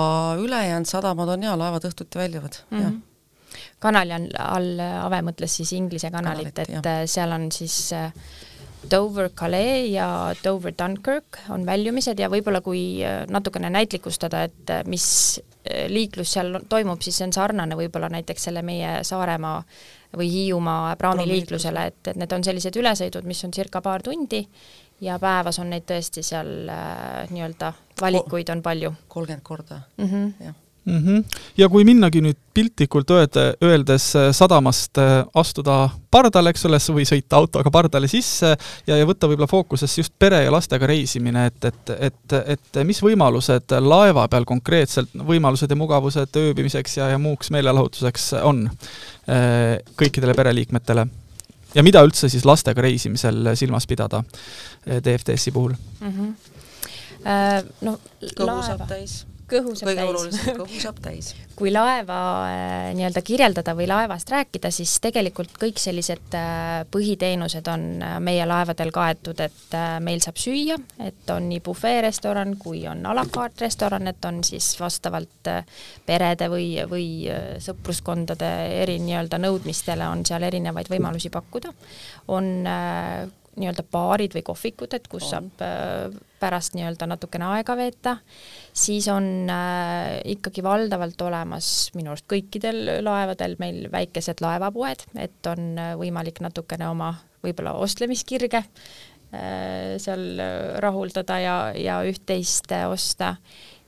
ülejäänud 0.43 0.88
sadamad 0.91 1.29
on 1.37 1.45
jaa, 1.47 1.59
laevad 1.59 1.85
õhtuti 1.88 2.19
väljuvad 2.19 2.62
mm, 2.71 2.79
-hmm. 2.79 2.83
jah 2.83 2.97
kanali 3.79 4.12
all, 4.12 4.29
all 4.38 4.83
Ave 5.07 5.23
mõtles 5.26 5.57
siis 5.61 5.73
Inglise 5.76 6.11
kanalit, 6.11 6.53
kanalit, 6.53 6.61
et 6.65 6.76
jah. 6.76 6.87
Äh, 6.93 7.03
seal 7.11 7.33
on 7.37 7.49
siis 7.55 7.76
äh, 7.97 8.12
Dover 8.91 9.31
Calais 9.35 9.91
ja 9.93 10.09
Dover 10.45 10.75
Dunkirk 10.79 11.41
on 11.55 11.67
väljumised 11.67 12.21
ja 12.21 12.31
võib-olla 12.33 12.62
kui 12.65 13.03
äh, 13.05 13.25
natukene 13.33 13.71
näitlikustada, 13.73 14.47
et 14.49 14.75
mis 14.87 15.07
liiklus 15.91 16.37
seal 16.37 16.61
toimub, 16.71 17.00
siis 17.03 17.17
see 17.19 17.26
on 17.26 17.33
sarnane 17.35 17.75
võib-olla 17.75 18.07
näiteks 18.12 18.45
selle 18.49 18.62
meie 18.62 19.00
Saaremaa 19.05 19.57
või 20.17 20.29
Hiiumaa 20.31 20.95
praamiliiklusele, 21.00 21.87
et, 21.91 22.12
et 22.12 22.21
need 22.21 22.33
on 22.33 22.45
sellised 22.47 22.79
ülesõidud, 22.79 23.26
mis 23.26 23.43
on 23.45 23.55
circa 23.55 23.83
paar 23.83 24.05
tundi 24.07 24.45
ja 25.00 25.19
päevas 25.19 25.59
on 25.59 25.71
neid 25.71 25.85
tõesti 25.88 26.23
seal 26.25 26.71
äh, 26.73 27.26
nii-öelda 27.31 27.73
valikuid 28.00 28.49
on 28.55 28.62
palju. 28.62 28.95
kolmkümmend 29.09 29.43
korda 29.45 29.81
mm, 29.99 30.07
-hmm. 30.07 30.33
jah 30.45 30.55
mm. 30.87 31.07
-hmm. 31.07 31.25
ja 31.57 31.69
kui 31.69 31.85
minnagi 31.85 32.21
nüüd 32.21 32.38
piltlikult 32.55 33.11
öelda, 33.11 33.55
öeldes 33.62 34.17
äh, 34.17 34.31
sadamast 34.33 34.99
äh, 34.99 35.25
astuda 35.35 35.91
pardale, 36.11 36.50
eks 36.50 36.65
ole, 36.67 36.79
või 36.99 37.05
sõita 37.09 37.37
autoga 37.37 37.71
pardale 37.71 38.09
sisse 38.09 38.57
ja, 38.87 38.97
ja 38.97 39.07
võtta 39.07 39.29
võib-olla 39.29 39.50
fookusesse 39.50 40.00
just 40.00 40.15
pere 40.19 40.45
ja 40.45 40.53
lastega 40.53 40.87
reisimine, 40.87 41.47
et, 41.47 41.65
et, 41.65 41.91
et, 41.99 42.38
et 42.57 42.83
mis 42.85 43.03
võimalused 43.03 43.76
laeva 43.81 44.29
peal 44.29 44.45
konkreetselt, 44.45 45.12
võimalused 45.12 45.71
ja 45.71 45.76
mugavused 45.76 46.37
ööbimiseks 46.37 46.97
ja, 46.97 47.11
ja 47.15 47.19
muuks 47.19 47.50
meelelahutuseks 47.50 48.33
on 48.43 48.67
äh, 49.29 49.79
kõikidele 49.97 50.35
pereliikmetele? 50.35 51.09
Ja 51.75 51.82
mida 51.87 52.02
üldse 52.06 52.28
siis 52.32 52.44
lastega 52.49 52.85
reisimisel 52.85 53.54
silmas 53.58 53.87
pidada 53.87 54.23
DFDS-i 54.87 55.52
puhul 55.52 55.75
mm? 56.00 56.12
-hmm. 56.12 56.35
No 57.80 57.99
kõhu 58.38 58.61
saab 58.62 58.87
täis 58.88 59.25
kõhu 59.50 59.75
saab 59.79 59.91
kõige 59.91 60.07
olulisem, 60.11 60.57
kõhu 60.59 60.81
saab 60.83 60.99
täis. 61.05 61.33
kui 61.59 61.71
laeva 61.73 62.19
äh, 62.47 62.88
nii-öelda 62.97 63.23
kirjeldada 63.25 63.75
või 63.79 63.87
laevast 63.88 64.31
rääkida, 64.33 64.71
siis 64.75 64.97
tegelikult 65.03 65.55
kõik 65.61 65.79
sellised 65.81 66.35
äh, 66.37 66.83
põhiteenused 66.93 67.71
on 67.73 67.87
äh, 68.05 68.17
meie 68.25 68.47
laevadel 68.49 68.93
kaetud, 68.95 69.41
et 69.45 69.79
meil 70.05 70.21
saab 70.25 70.41
süüa, 70.41 70.79
et 71.07 71.33
on 71.33 71.49
nii 71.50 71.62
bufeerestoran 71.65 72.57
kui 72.61 72.85
on 72.91 73.05
a 73.07 73.15
la 73.17 73.26
carte 73.33 73.67
restoran, 73.67 74.11
et 74.11 74.29
on 74.29 74.43
siis 74.47 74.75
vastavalt 74.81 75.53
perede 76.07 76.50
või, 76.53 76.69
või 76.91 77.09
sõpruskondade 77.62 78.53
eri 78.83 78.99
nii-öelda 79.03 79.41
nõudmistele 79.43 80.07
on 80.11 80.25
seal 80.26 80.47
erinevaid 80.47 80.91
võimalusi 80.91 81.31
pakkuda. 81.35 81.73
on 82.35 82.67
nii-öelda 83.56 83.84
baarid 83.92 84.36
või 84.36 84.44
kohvikud, 84.46 84.94
et 84.96 85.06
kus 85.10 85.28
on. 85.30 85.30
saab 85.30 85.64
äh, 85.64 86.16
pärast 86.40 86.76
nii-öelda 86.76 87.08
natukene 87.08 87.48
aega 87.56 87.76
veeta, 87.78 88.16
siis 88.76 89.08
on 89.12 89.48
äh, 89.52 90.18
ikkagi 90.36 90.64
valdavalt 90.64 91.22
olemas 91.26 91.70
minu 91.96 92.12
arust 92.12 92.28
kõikidel 92.30 93.00
laevadel 93.04 93.56
meil 93.62 93.86
väikesed 93.92 94.42
laevapoed, 94.44 95.06
et 95.22 95.52
on 95.52 95.72
äh, 95.80 95.94
võimalik 95.98 96.42
natukene 96.44 96.88
oma 96.90 97.14
võib-olla 97.44 97.76
ostlemiskirge 97.80 98.62
äh, 98.62 99.96
seal 100.02 100.26
äh, 100.42 100.76
rahuldada 100.84 101.40
ja, 101.42 101.56
ja 101.76 102.00
üht-teist 102.06 102.72
osta 102.90 103.36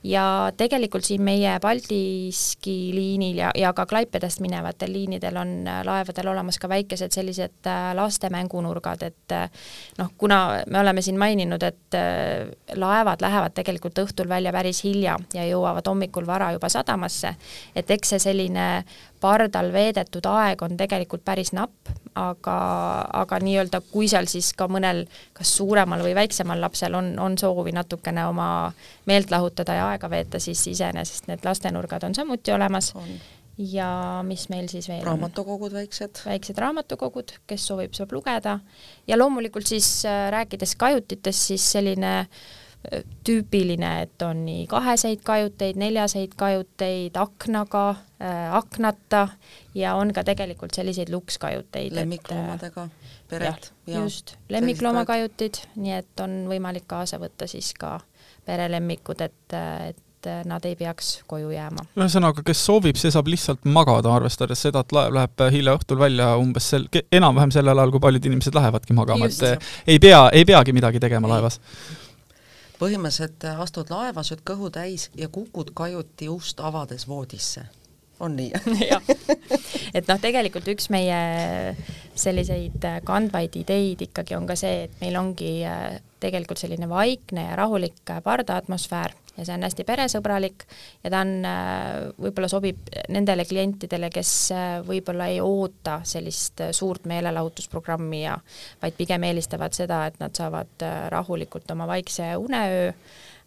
ja 0.03 0.51
tegelikult 0.57 1.03
siin 1.03 1.21
meie 1.23 1.57
Paldiski 1.61 2.75
liinil 2.95 3.41
ja, 3.41 3.51
ja 3.55 3.71
ka 3.75 3.85
Klaipedast 3.85 4.39
minevatel 4.39 4.93
liinidel 4.93 5.37
on 5.37 5.51
äh, 5.67 5.81
laevadel 5.85 6.31
olemas 6.31 6.59
ka 6.59 6.69
väikesed 6.71 7.11
sellised 7.11 7.67
äh, 7.67 7.91
laste 7.95 8.29
mängunurgad, 8.31 9.03
et 9.03 9.35
äh, 9.35 9.49
noh, 9.99 10.11
kuna 10.17 10.39
me 10.67 10.79
oleme 10.79 11.03
siin 11.03 11.19
maininud, 11.19 11.63
et 11.63 11.97
laevad 12.79 13.21
lähevad 13.21 13.53
tegelikult 13.57 13.99
õhtul 13.99 14.29
välja 14.29 14.53
päris 14.55 14.83
hilja 14.85 15.17
ja 15.33 15.45
jõuavad 15.47 15.87
hommikul 15.89 16.27
vara 16.27 16.51
juba 16.55 16.69
sadamasse, 16.69 17.33
et 17.75 17.91
eks 17.91 18.15
see 18.15 18.23
selline 18.29 18.67
pardal 19.21 19.71
veedetud 19.73 20.25
aeg 20.29 20.61
on 20.63 20.77
tegelikult 20.79 21.23
päris 21.25 21.51
napp, 21.55 21.91
aga, 22.19 22.57
aga 23.21 23.39
nii-öelda 23.43 23.81
kui 23.91 24.07
seal 24.11 24.27
siis 24.31 24.51
ka 24.57 24.69
mõnel 24.71 25.05
kas 25.37 25.51
suuremal 25.59 26.03
või 26.05 26.15
väiksemal 26.17 26.61
lapsel 26.61 26.95
on, 26.99 27.11
on 27.19 27.37
soovi 27.39 27.73
natukene 27.75 28.25
oma 28.29 28.49
meelt 29.09 29.31
lahutada 29.31 29.75
ja 29.77 29.89
aega 29.93 30.09
veeta, 30.11 30.39
siis 30.43 30.65
iseenesest 30.71 31.29
need 31.31 31.45
lastenurgad 31.45 32.07
on 32.07 32.15
samuti 32.15 32.55
olemas. 32.55 32.93
ja 33.57 34.21
mis 34.23 34.47
meil 34.49 34.69
siis 34.71 34.87
veel 34.87 35.03
raamatukogud 35.03 35.73
väiksed. 35.75 36.21
väiksed 36.25 36.57
raamatukogud, 36.57 37.35
kes 37.47 37.67
soovib, 37.67 37.93
saab 37.93 38.15
lugeda 38.15 38.59
ja 39.07 39.17
loomulikult 39.17 39.67
siis 39.67 40.05
äh, 40.05 40.29
rääkides 40.31 40.75
kajutitest, 40.79 41.47
siis 41.51 41.71
selline 41.71 42.19
äh, 42.19 42.27
tüüpiline, 43.23 43.89
et 44.01 44.21
on 44.23 44.45
nii 44.45 44.63
kaheseid 44.71 45.19
kajuteid, 45.27 45.75
neljaseid 45.79 46.31
kajuteid, 46.39 47.17
aknaga 47.19 47.89
äh,, 47.91 48.55
aknata 48.55 49.27
ja 49.75 49.95
on 49.99 50.13
ka 50.15 50.23
tegelikult 50.23 50.73
selliseid 50.73 51.11
lukskajuteid. 51.11 51.93
lemmikloomadega 51.95 52.87
pered. 53.29 53.71
just, 53.87 54.37
lemmikloomakajutid, 54.49 55.63
nii 55.75 55.97
et 55.99 56.23
on 56.23 56.45
võimalik 56.47 56.87
kaasa 56.87 57.19
võtta 57.19 57.47
siis 57.51 57.73
ka 57.79 57.99
perelemmikud, 58.47 59.27
et, 59.27 59.59
et 59.89 60.29
nad 60.47 60.63
ei 60.65 60.75
peaks 60.79 61.19
koju 61.27 61.51
jääma. 61.51 61.83
ühesõnaga, 61.99 62.47
kes 62.47 62.65
soovib, 62.65 62.97
see 62.99 63.11
saab 63.11 63.27
lihtsalt 63.27 63.67
magada, 63.67 64.15
arvestades 64.15 64.63
seda, 64.63 64.87
et 64.87 64.95
laev 64.95 65.19
läheb 65.19 65.47
hilja 65.51 65.75
õhtul 65.75 65.99
välja 65.99 66.31
umbes 66.39 66.71
sel, 66.73 66.87
enam-vähem 67.11 67.51
sellel 67.55 67.75
ajal, 67.75 67.91
kui 67.91 68.07
paljud 68.07 68.31
inimesed 68.31 68.55
lähevadki 68.55 68.95
magama, 68.95 69.27
et 69.27 69.71
ei 69.87 69.99
pea, 69.99 70.29
ei 70.31 70.47
peagi 70.47 70.75
midagi 70.75 71.03
tegema 71.03 71.35
laevas 71.35 71.59
põhimõtteliselt 72.79 73.43
astud 73.59 73.91
laeva, 73.91 74.23
sööd 74.23 74.45
kõhu 74.47 74.69
täis 74.73 75.09
ja 75.15 75.27
kukud 75.27 75.73
kajuti 75.75 76.29
ust 76.31 76.59
avades 76.59 77.07
voodisse. 77.07 77.65
On 78.19 78.35
nii. 78.35 78.51
Et 79.97 80.05
noh, 80.09 80.19
tegelikult 80.21 80.67
üks 80.73 80.89
meie 80.93 81.19
selliseid 82.19 82.83
kandvaid 83.07 83.55
ideid 83.55 84.01
ikkagi 84.09 84.35
on 84.35 84.47
ka 84.49 84.57
see, 84.59 84.85
et 84.85 84.95
meil 85.01 85.15
ongi 85.15 85.61
äh, 85.63 85.99
tegelikult 86.19 86.59
selline 86.59 86.89
vaikne 86.91 87.47
ja 87.47 87.55
rahulik 87.59 88.03
pardaatmosfäär 88.23 89.15
ja 89.39 89.45
see 89.47 89.55
on 89.55 89.63
hästi 89.63 89.85
peresõbralik 89.87 90.65
ja 91.03 91.11
ta 91.13 91.21
on, 91.23 91.33
äh, 91.47 92.09
võib-olla 92.19 92.49
sobib 92.51 92.91
nendele 93.11 93.45
klientidele, 93.47 94.11
kes 94.13 94.33
äh, 94.55 94.67
võib-olla 94.85 95.29
ei 95.31 95.39
oota 95.43 95.99
sellist 96.07 96.61
äh, 96.65 96.73
suurt 96.75 97.07
meelelahutusprogrammi 97.09 98.23
ja 98.25 98.37
vaid 98.81 98.97
pigem 98.99 99.27
eelistavad 99.29 99.75
seda, 99.77 100.05
et 100.09 100.19
nad 100.19 100.35
saavad 100.35 100.87
rahulikult 101.13 101.71
oma 101.71 101.87
vaikse 101.89 102.33
uneöö 102.39 102.91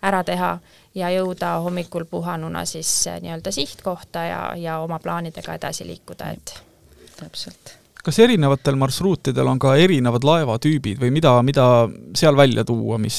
ära 0.03 0.23
teha 0.27 0.57
ja 0.95 1.11
jõuda 1.15 1.59
hommikul 1.65 2.05
puhanuna 2.11 2.65
siis 2.69 2.91
nii-öelda 3.21 3.53
sihtkohta 3.55 4.27
ja, 4.29 4.43
ja 4.57 4.81
oma 4.83 4.99
plaanidega 4.99 5.55
edasi 5.61 5.87
liikuda, 5.87 6.33
et 6.37 6.57
täpselt 7.17 7.79
kas 8.03 8.19
erinevatel 8.19 8.77
marsruutidel 8.81 9.47
on 9.47 9.61
ka 9.63 9.77
erinevad 9.79 10.25
laevatüübid 10.27 10.99
või 11.03 11.13
mida, 11.15 11.37
mida 11.47 11.67
seal 12.19 12.37
välja 12.39 12.65
tuua, 12.67 12.99
mis 12.99 13.19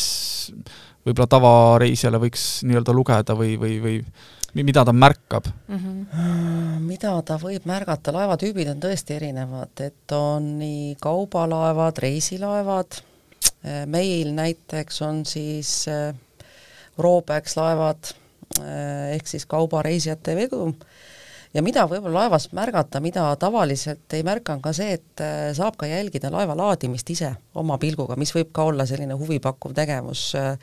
võib-olla 1.03 1.27
tavareisijale 1.31 2.19
võiks 2.19 2.47
nii-öelda 2.67 2.95
lugeda 2.95 3.35
või, 3.39 3.55
või, 3.59 3.79
või 3.83 4.65
mida 4.67 4.83
ta 4.85 4.93
märkab 4.95 5.47
mm? 5.47 5.79
-hmm. 5.79 6.83
mida 6.87 7.15
ta 7.25 7.39
võib 7.41 7.65
märgata, 7.69 8.13
laevatüübid 8.15 8.73
on 8.75 8.83
tõesti 8.83 9.17
erinevad, 9.17 9.73
et 9.79 10.15
on 10.15 10.53
nii 10.59 10.95
kaubalaevad, 11.01 12.03
reisilaevad, 12.03 12.99
meil 13.87 14.35
näiteks 14.35 15.01
on 15.07 15.23
siis 15.25 15.87
äh, 15.87 16.11
Robex 16.97 17.57
laevad 17.57 18.13
äh, 18.59 19.13
ehk 19.15 19.27
siis 19.27 19.45
kaubareisijate 19.49 20.35
vedu 20.37 20.67
ja 21.53 21.61
mida 21.65 21.85
võib-olla 21.89 22.23
laevas 22.23 22.49
märgata, 22.55 23.01
mida 23.03 23.27
tavaliselt 23.39 24.13
ei 24.17 24.25
märka, 24.25 24.57
on 24.57 24.61
ka 24.63 24.73
see, 24.75 24.97
et 24.97 25.23
äh, 25.23 25.51
saab 25.57 25.77
ka 25.79 25.89
jälgida 25.89 26.31
laeva 26.33 26.57
laadimist 26.57 27.09
ise 27.13 27.33
oma 27.59 27.77
pilguga, 27.81 28.17
mis 28.19 28.33
võib 28.35 28.53
ka 28.53 28.69
olla 28.71 28.87
selline 28.89 29.17
huvipakkuv 29.17 29.75
tegevus 29.77 30.31
äh, 30.39 30.57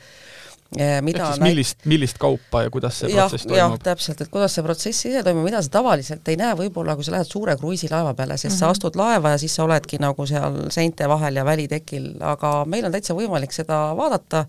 mida 0.71 1.25
ehk 1.25 1.33
siis 1.33 1.43
millist, 1.43 1.81
millist 1.89 2.19
kaupa 2.19 2.61
ja 2.63 2.71
kuidas 2.71 3.01
see 3.01 3.09
ja, 3.11 3.25
protsess 3.25 3.47
toimub? 3.47 3.59
jah, 3.59 3.73
täpselt, 3.91 4.21
et 4.23 4.29
kuidas 4.31 4.53
see 4.55 4.63
protsess 4.63 5.07
ise 5.09 5.23
toimub, 5.25 5.43
mida 5.47 5.59
sa 5.63 5.73
tavaliselt 5.73 6.31
ei 6.31 6.39
näe 6.39 6.55
võib-olla, 6.59 6.95
kui 6.95 7.07
sa 7.07 7.15
lähed 7.17 7.27
suure 7.27 7.57
kruiisilaeva 7.59 8.13
peale, 8.15 8.37
sest 8.37 8.53
mm 8.53 8.55
-hmm. 8.55 8.59
sa 8.59 8.65
mhm. 8.65 8.77
astud 8.77 8.99
laeva 8.99 9.33
ja 9.35 9.41
siis 9.41 9.55
sa 9.55 9.65
oledki 9.67 9.99
nagu 9.99 10.25
seal 10.27 10.61
seinte 10.71 11.09
vahel 11.09 11.35
ja 11.35 11.45
välitekil, 11.45 12.13
aga 12.19 12.53
meil 12.65 12.87
on 12.87 12.95
täitsa 12.95 13.15
võimalik 13.17 13.51
seda 13.51 13.81
vaadata 13.97 14.45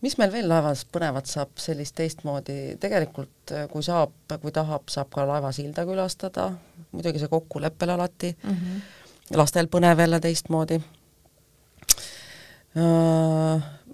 mis 0.00 0.16
meil 0.18 0.32
veel 0.32 0.48
laevas 0.48 0.84
põnevat 0.92 1.26
saab 1.26 1.58
sellist 1.58 1.96
teistmoodi, 1.98 2.76
tegelikult 2.80 3.54
kui 3.72 3.82
saab, 3.82 4.14
kui 4.40 4.52
tahab, 4.54 4.86
saab 4.92 5.10
ka 5.14 5.26
laevasilda 5.26 5.84
külastada, 5.88 6.52
muidugi 6.92 7.18
see 7.18 7.32
kokkuleppel 7.32 7.96
alati 7.96 8.30
mm, 8.36 8.56
-hmm. 8.56 9.36
lastel 9.36 9.66
põnev 9.66 9.98
jälle 10.00 10.20
teistmoodi 10.20 10.80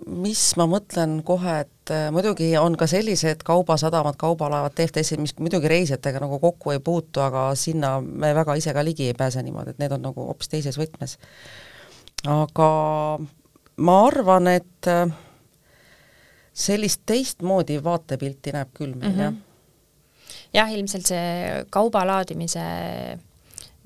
mis 0.07 0.43
ma 0.61 0.67
mõtlen 0.69 1.21
kohe, 1.27 1.61
et 1.65 1.93
muidugi 2.13 2.51
on 2.61 2.77
ka 2.79 2.89
sellised 2.91 3.43
kaubasadamad, 3.47 4.19
kaubalaevad, 4.21 4.75
TFTS-id, 4.77 5.23
mis 5.23 5.35
muidugi 5.41 5.71
reisijatega 5.71 6.21
nagu 6.23 6.39
kokku 6.43 6.75
ei 6.75 6.83
puutu, 6.85 7.23
aga 7.25 7.49
sinna 7.59 7.97
me 8.01 8.35
väga 8.37 8.57
ise 8.61 8.75
ka 8.77 8.85
ligi 8.85 9.09
ei 9.11 9.17
pääse 9.17 9.43
niimoodi, 9.43 9.75
et 9.75 9.83
need 9.83 9.97
on 9.97 10.05
nagu 10.11 10.29
hoopis 10.29 10.53
teises 10.53 10.79
võtmes. 10.79 11.17
aga 12.27 12.69
ma 13.77 13.97
arvan, 14.07 14.49
et 14.49 14.89
sellist 16.57 17.03
teistmoodi 17.07 17.77
vaatepilti 17.85 18.55
näeb 18.57 18.71
küll 18.75 18.95
meil 18.95 19.13
mm, 19.13 19.19
-hmm. 19.19 19.23
jah. 19.23 20.35
jah, 20.55 20.73
ilmselt 20.73 21.07
see 21.07 21.65
kauba 21.71 22.07
laadimise 22.07 22.65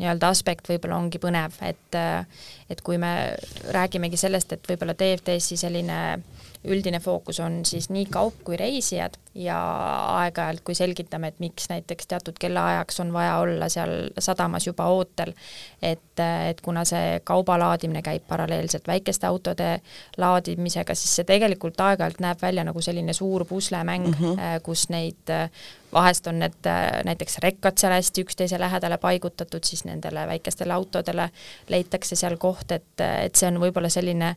nii-öelda 0.01 0.31
aspekt 0.33 0.69
võib-olla 0.71 0.97
ongi 0.97 1.19
põnev, 1.21 1.57
et 1.67 1.99
et 2.71 2.83
kui 2.87 2.99
me 2.99 3.35
räägimegi 3.75 4.17
sellest, 4.17 4.53
et 4.53 4.69
võib-olla 4.69 4.95
DFDS-i 4.95 5.59
selline 5.61 5.99
üldine 6.65 7.01
fookus 7.01 7.41
on 7.41 7.63
siis 7.65 7.89
nii 7.91 8.05
kaup 8.13 8.43
kui 8.45 8.57
reisijad 8.61 9.17
ja 9.35 9.57
aeg-ajalt, 10.21 10.61
kui 10.67 10.75
selgitame, 10.75 11.31
et 11.31 11.39
miks 11.41 11.71
näiteks 11.71 12.11
teatud 12.11 12.37
kellaajaks 12.41 13.01
on 13.01 13.13
vaja 13.15 13.39
olla 13.41 13.69
seal 13.73 14.11
sadamas 14.19 14.67
juba 14.67 14.89
ootel, 14.93 15.33
et, 15.83 16.23
et 16.51 16.61
kuna 16.61 16.85
see 16.89 17.21
kauba 17.25 17.57
laadimine 17.63 18.03
käib 18.05 18.27
paralleelselt 18.29 18.89
väikeste 18.91 19.27
autode 19.31 19.71
laadimisega, 20.21 20.95
siis 20.95 21.21
see 21.21 21.29
tegelikult 21.29 21.81
aeg-ajalt 21.81 22.21
näeb 22.21 22.43
välja 22.43 22.65
nagu 22.67 22.83
selline 22.85 23.15
suur 23.17 23.47
puslemäng 23.49 24.11
mm, 24.11 24.19
-hmm. 24.21 24.61
kus 24.67 24.89
neid 24.93 25.33
vahest 25.93 26.27
on 26.27 26.39
need 26.39 26.67
äh, 26.67 27.05
näiteks 27.05 27.39
rekkad 27.43 27.79
seal 27.79 27.93
hästi 27.93 28.25
üksteise 28.25 28.61
lähedale 28.61 28.99
paigutatud, 28.99 29.65
siis 29.65 29.85
nendele 29.85 30.27
väikestele 30.27 30.73
autodele 30.73 31.31
leitakse 31.69 32.17
seal 32.17 32.37
koht, 32.37 32.73
et, 32.73 33.01
et 33.01 33.35
see 33.35 33.49
on 33.49 33.61
võib-olla 33.63 33.89
selline 33.89 34.35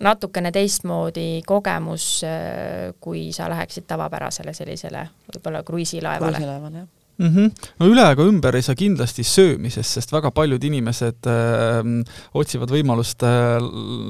natukene 0.00 0.50
teistmoodi 0.52 1.42
kogemus, 1.46 2.08
äh, 2.26 2.92
kui 3.00 3.28
sa 3.32 3.48
läheksid 3.50 3.86
tavapärasele 3.86 4.54
sellisele 4.54 5.08
võib-olla 5.30 5.62
kruiisilaevale. 5.62 6.38
kruiisilaevale, 6.38 6.78
jah 6.78 6.88
mm. 7.18 7.28
-hmm. 7.34 7.68
no 7.78 7.86
üle 7.86 8.06
ega 8.12 8.26
ümber 8.26 8.56
ei 8.56 8.62
saa 8.62 8.74
kindlasti 8.74 9.24
söömisest, 9.24 9.90
sest 9.90 10.12
väga 10.12 10.30
paljud 10.30 10.64
inimesed 10.64 11.28
äh, 11.30 11.92
otsivad 12.34 12.70
võimalust 12.70 13.22
äh, 13.22 13.60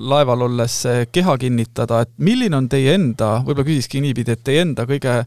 laeval 0.08 0.48
olles 0.48 0.86
äh, 0.86 1.04
keha 1.12 1.36
kinnitada, 1.38 2.00
et 2.00 2.10
milline 2.18 2.56
on 2.56 2.68
teie 2.68 2.94
enda, 2.94 3.42
võib-olla 3.44 3.68
küsiski 3.68 4.00
niipidi, 4.00 4.32
et 4.32 4.44
teie 4.44 4.64
enda 4.64 4.88
kõige 4.88 5.18
äh, 5.20 5.26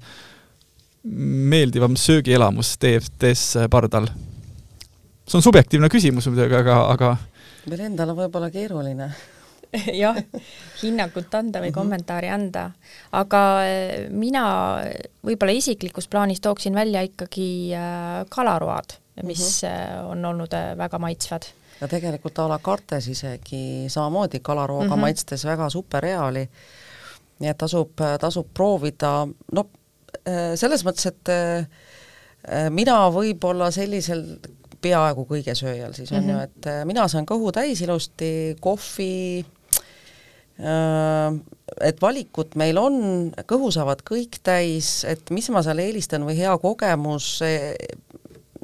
meeldivam 1.13 1.95
söögielamus 1.95 2.77
DFT-s 2.81 3.57
pardal? 3.69 4.09
see 5.27 5.37
on 5.37 5.43
subjektiivne 5.43 5.89
küsimus 5.91 6.27
muidugi, 6.31 6.55
aga, 6.55 6.77
aga 6.93 7.15
meil 7.67 7.81
endal 7.89 8.13
on 8.13 8.21
võib-olla 8.21 8.47
keeruline 8.51 9.09
jah, 10.03 10.17
hinnangut 10.82 11.34
anda 11.36 11.62
või 11.62 11.71
mhm. 11.71 11.75
kommentaari 11.75 12.32
anda, 12.32 12.69
aga 13.17 13.41
eh, 13.67 14.08
mina 14.10 14.43
võib-olla 15.25 15.56
isiklikus 15.58 16.10
plaanis 16.12 16.41
tooksin 16.43 16.75
välja 16.77 17.03
ikkagi 17.08 17.49
eh, 17.75 18.25
kalaroad, 18.34 18.97
mis 19.23 19.63
mm 19.63 19.69
-hmm. 19.69 20.12
on 20.12 20.25
olnud 20.25 20.53
väga 20.77 20.99
maitsvad. 20.99 21.47
ja 21.82 21.88
tegelikult 21.88 22.39
a 22.39 22.47
la 22.47 22.60
carte's 22.60 23.08
isegi 23.08 23.86
samamoodi 23.89 24.39
kalarooga 24.39 24.86
mm 24.86 24.91
-hmm. 24.91 24.99
maitstes 24.99 25.45
väga 25.45 25.69
super 25.69 26.06
hea 26.06 26.23
oli. 26.23 26.49
nii 27.39 27.49
et 27.49 27.58
tasub, 27.58 27.91
tasub 28.19 28.47
proovida, 28.53 29.27
no 29.51 29.69
selles 30.56 30.84
mõttes, 30.86 31.06
et 31.06 31.30
mina 32.71 33.10
võib-olla 33.12 33.71
sellisel 33.71 34.23
peaaegu 34.82 35.25
kõige 35.27 35.56
sööjal 35.58 35.93
siis 35.97 36.12
on 36.12 36.23
mm 36.23 36.30
-hmm. 36.30 36.34
ju, 36.34 36.43
et 36.43 36.67
äh, 36.67 36.86
mina 36.86 37.08
saan 37.08 37.25
kõhu 37.25 37.51
täis 37.51 37.82
ilusti, 37.82 38.56
kohvi, 38.62 39.45
et 40.57 42.01
valikut 42.01 42.55
meil 42.57 42.79
on, 42.81 42.97
kõhu 43.49 43.69
saavad 43.73 44.01
kõik 44.07 44.39
täis, 44.45 45.03
et 45.05 45.29
mis 45.35 45.49
ma 45.53 45.61
seal 45.65 45.83
eelistan 45.83 46.25
või 46.25 46.37
hea 46.39 46.55
kogemus, 46.61 47.27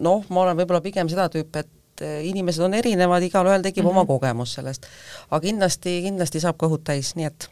noh, 0.02 0.26
ma 0.30 0.46
olen 0.46 0.58
võib-olla 0.58 0.82
pigem 0.82 1.12
seda 1.12 1.28
tüüpi, 1.34 1.62
et 1.62 2.06
inimesed 2.26 2.66
on 2.66 2.74
erinevad, 2.74 3.24
igalühel 3.24 3.62
tekib 3.62 3.84
mm 3.84 3.92
-hmm. 3.92 4.02
oma 4.02 4.10
kogemus 4.10 4.56
sellest. 4.58 4.90
aga 5.30 5.42
kindlasti, 5.46 6.02
kindlasti 6.08 6.42
saab 6.42 6.58
kõhud 6.58 6.82
täis, 6.84 7.14
nii 7.16 7.30
et 7.30 7.50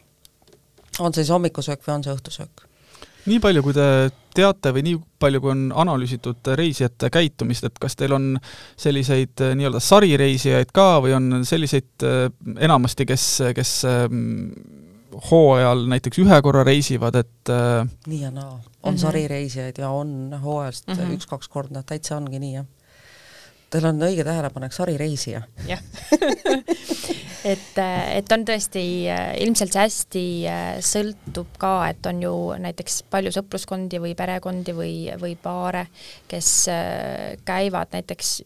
on 0.98 1.14
see 1.14 1.22
siis 1.22 1.30
hommikusöök 1.30 1.86
või 1.86 1.94
on 1.94 2.04
see 2.04 2.12
õhtusöök 2.12 2.71
nii 3.26 3.40
palju, 3.42 3.62
kui 3.62 3.74
te 3.76 3.86
teate 4.34 4.72
või 4.74 4.84
nii 4.86 4.98
palju, 5.22 5.40
kui 5.42 5.52
on 5.52 5.64
analüüsitud 5.84 6.52
reisijate 6.58 7.10
käitumist, 7.12 7.66
et 7.68 7.78
kas 7.80 7.96
teil 7.98 8.14
on 8.16 8.32
selliseid 8.80 9.42
eh, 9.44 9.54
nii-öelda 9.58 9.82
sarireisijaid 9.82 10.72
ka 10.74 10.88
või 11.04 11.14
on 11.16 11.46
selliseid 11.48 12.06
eh, 12.08 12.24
enamasti, 12.64 13.06
kes, 13.08 13.26
kes 13.56 13.74
mm, 13.86 14.50
hooajal 15.30 15.86
näiteks 15.92 16.22
ühe 16.24 16.38
korra 16.44 16.64
reisivad, 16.66 17.18
et 17.22 17.52
eh, 17.52 17.80
nii 18.10 18.22
ja 18.24 18.30
naa, 18.34 18.54
on 18.56 18.62
mm 18.62 18.96
-hmm. 18.96 19.02
sarireisijaid 19.06 19.82
ja 19.82 19.90
on 19.90 20.38
hooajast 20.42 20.88
mm 20.88 20.94
-hmm. 20.94 21.18
üks-kaks 21.18 21.48
korda, 21.48 21.82
täitsa 21.82 22.16
ongi 22.16 22.38
nii, 22.38 22.54
jah. 22.54 22.66
Teil 23.72 23.86
on 23.88 24.02
õige 24.04 24.24
tähelepanek, 24.24 24.72
sarireisija. 24.72 25.42
jah 25.66 25.80
et, 27.44 27.78
et 28.16 28.34
on 28.34 28.44
tõesti, 28.46 28.82
ilmselt 29.42 29.74
see 29.74 29.84
hästi 29.84 30.24
äh, 30.50 30.66
sõltub 30.84 31.56
ka, 31.60 31.74
et 31.92 32.10
on 32.10 32.22
ju 32.22 32.34
näiteks 32.62 33.02
palju 33.12 33.32
sõpruskondi 33.34 34.00
või 34.02 34.16
perekondi 34.18 34.74
või, 34.76 34.96
või 35.20 35.36
paare, 35.40 35.86
kes 36.30 36.52
äh, 36.72 37.40
käivad 37.48 37.94
näiteks 37.94 38.36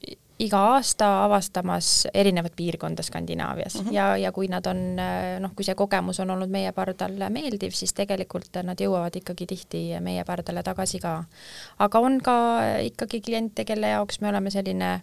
iga 0.44 0.58
aasta 0.74 1.06
avastamas 1.24 2.08
erinevat 2.12 2.52
piirkonda 2.56 3.02
Skandinaavias 3.02 3.78
mhm. 3.78 3.88
-huh. 3.88 3.94
ja, 3.94 4.16
ja 4.16 4.32
kui 4.32 4.48
nad 4.52 4.66
on 4.66 4.98
äh, 5.00 5.38
noh, 5.40 5.54
kui 5.56 5.64
see 5.64 5.74
kogemus 5.74 6.20
on 6.20 6.30
olnud 6.30 6.52
meie 6.52 6.72
pardal 6.76 7.16
meeldiv, 7.30 7.72
siis 7.72 7.94
tegelikult 7.96 8.60
nad 8.62 8.80
jõuavad 8.80 9.16
ikkagi 9.16 9.46
tihti 9.46 9.86
meie 10.00 10.24
pardale 10.24 10.62
tagasi 10.62 11.00
ka. 11.00 11.24
aga 11.78 12.00
on 12.00 12.20
ka 12.20 12.36
ikkagi 12.90 13.20
kliente, 13.20 13.64
kelle 13.64 13.96
jaoks 13.96 14.20
me 14.20 14.28
oleme 14.28 14.50
selline 14.50 14.92
äh, 14.94 15.02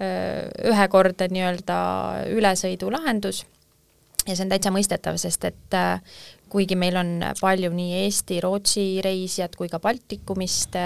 ühekordne 0.00 1.28
nii-öelda 1.30 1.76
ülesõidulahendus. 2.34 3.44
Ja 4.24 4.32
see 4.32 4.46
on 4.46 4.54
täitsa 4.54 4.70
mõistetav, 4.72 5.18
sest 5.20 5.44
et 5.44 5.74
kuigi 6.48 6.76
meil 6.78 6.96
on 6.96 7.10
palju 7.40 7.68
nii 7.74 7.98
Eesti, 8.04 8.38
Rootsi 8.40 8.84
reisijad 9.04 9.56
kui 9.58 9.68
ka 9.68 9.80
Baltikumist, 9.82 10.78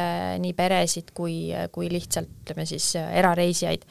nii 0.43 0.55
peresid 0.59 1.13
kui, 1.15 1.53
kui 1.71 1.91
lihtsalt 1.93 2.31
ütleme 2.43 2.67
siis 2.67 2.89
erareisijaid, 2.99 3.85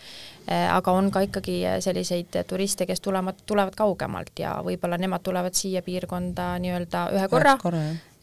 aga 0.51 0.95
on 0.99 1.11
ka 1.13 1.23
ikkagi 1.29 1.61
selliseid 1.85 2.41
turiste, 2.49 2.89
kes 2.89 2.99
tulevad, 3.05 3.39
tulevad 3.47 3.77
kaugemalt 3.77 4.41
ja 4.41 4.57
võib-olla 4.65 4.99
nemad 4.99 5.23
tulevad 5.23 5.55
siia 5.55 5.83
piirkonda 5.85 6.55
nii-öelda 6.63 7.07
ühe 7.15 7.29
korra, 7.31 7.57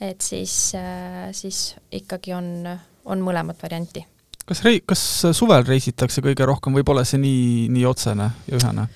et 0.02 0.20
siis, 0.20 0.74
siis 1.32 1.66
ikkagi 1.94 2.36
on, 2.36 2.50
on 3.08 3.24
mõlemat 3.24 3.64
varianti 3.64 4.04
kas 4.48 4.62
rei-, 4.66 4.82
kas 4.86 5.02
suvel 5.32 5.64
reisitakse 5.66 6.22
kõige 6.24 6.46
rohkem 6.48 6.76
või 6.76 6.84
pole 6.86 7.04
see 7.08 7.20
nii, 7.22 7.68
nii 7.74 7.88
otsene 7.88 8.30
ja 8.48 8.60
ühene? 8.60 8.86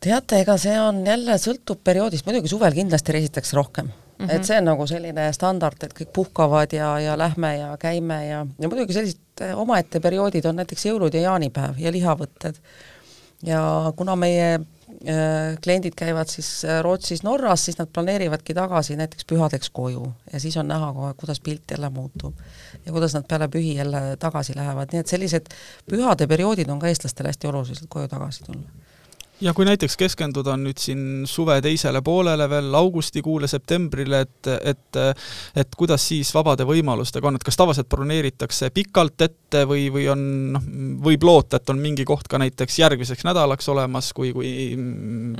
teate, 0.00 0.40
ega 0.44 0.56
see 0.60 0.74
on 0.80 1.00
jälle, 1.06 1.38
sõltub 1.40 1.80
perioodist, 1.84 2.26
muidugi 2.26 2.50
suvel 2.52 2.74
kindlasti 2.76 3.16
reisitakse 3.16 3.56
rohkem 3.56 3.88
mm. 3.88 4.26
-hmm. 4.26 4.34
et 4.36 4.44
see 4.44 4.58
on 4.58 4.68
nagu 4.70 4.86
selline 4.86 5.30
standard, 5.32 5.82
et 5.82 5.94
kõik 5.96 6.12
puhkavad 6.12 6.72
ja, 6.72 6.98
ja 7.00 7.18
lähme 7.18 7.56
ja 7.56 7.76
käime 7.80 8.20
ja, 8.26 8.46
ja 8.58 8.68
muidugi 8.68 8.96
sellised 8.96 9.44
eh, 9.44 9.58
omaette 9.58 10.00
perioodid 10.00 10.44
on 10.44 10.60
näiteks 10.60 10.86
jõulud 10.86 11.14
ja 11.14 11.26
jaanipäev 11.30 11.78
ja 11.78 11.92
lihavõtted. 11.92 12.60
ja 13.42 13.92
kuna 13.96 14.16
meie 14.16 14.60
kliendid 15.62 15.94
käivad 15.98 16.30
siis 16.30 16.48
eh, 16.64 16.80
Rootsis, 16.82 17.22
Norras, 17.26 17.64
siis 17.64 17.78
nad 17.78 17.90
planeerivadki 17.92 18.54
tagasi 18.54 18.96
näiteks 18.96 19.26
pühadeks 19.26 19.70
koju. 19.74 20.06
Ja 20.32 20.40
siis 20.40 20.56
on 20.56 20.68
näha 20.68 20.92
kohe, 20.92 21.12
kuidas 21.18 21.40
pilt 21.40 21.70
jälle 21.70 21.90
muutub. 21.90 22.34
Ja 22.86 22.92
kuidas 22.92 23.14
nad 23.14 23.26
peale 23.28 23.48
pühi 23.48 23.74
jälle 23.76 24.16
tagasi 24.18 24.56
lähevad, 24.56 24.92
nii 24.92 25.02
et 25.02 25.10
sellised 25.10 25.50
pühade 25.90 26.26
perioodid 26.26 26.70
on 26.70 26.78
ka 26.78 26.90
eestlastele 26.90 27.34
hästi 27.34 27.50
olulised 27.50 27.88
koju 27.88 28.08
tagasi 28.08 28.44
tulla 28.44 28.85
ja 29.40 29.52
kui 29.56 29.66
näiteks 29.68 29.96
keskenduda 30.00 30.56
nüüd 30.60 30.80
siin 30.80 31.00
suve 31.28 31.58
teisele 31.64 32.00
poolele 32.04 32.48
veel, 32.50 32.70
augustikuule, 32.78 33.48
septembrile, 33.50 34.22
et, 34.26 34.50
et 34.72 35.00
et 35.56 35.76
kuidas 35.76 36.06
siis 36.08 36.30
vabade 36.34 36.64
võimalustega 36.68 37.28
on, 37.28 37.36
et 37.36 37.44
kas 37.44 37.58
tavaliselt 37.58 37.88
broneeritakse 37.92 38.70
pikalt 38.74 39.26
ette 39.26 39.64
või, 39.68 39.88
või 39.92 40.06
on 40.12 40.22
noh, 40.56 40.68
võib 41.04 41.26
loota, 41.26 41.60
et 41.60 41.72
on 41.72 41.80
mingi 41.82 42.06
koht 42.08 42.28
ka 42.30 42.40
näiteks 42.40 42.78
järgmiseks 42.80 43.26
nädalaks 43.28 43.68
olemas, 43.72 44.12
kui, 44.16 44.32
kui 44.36 44.52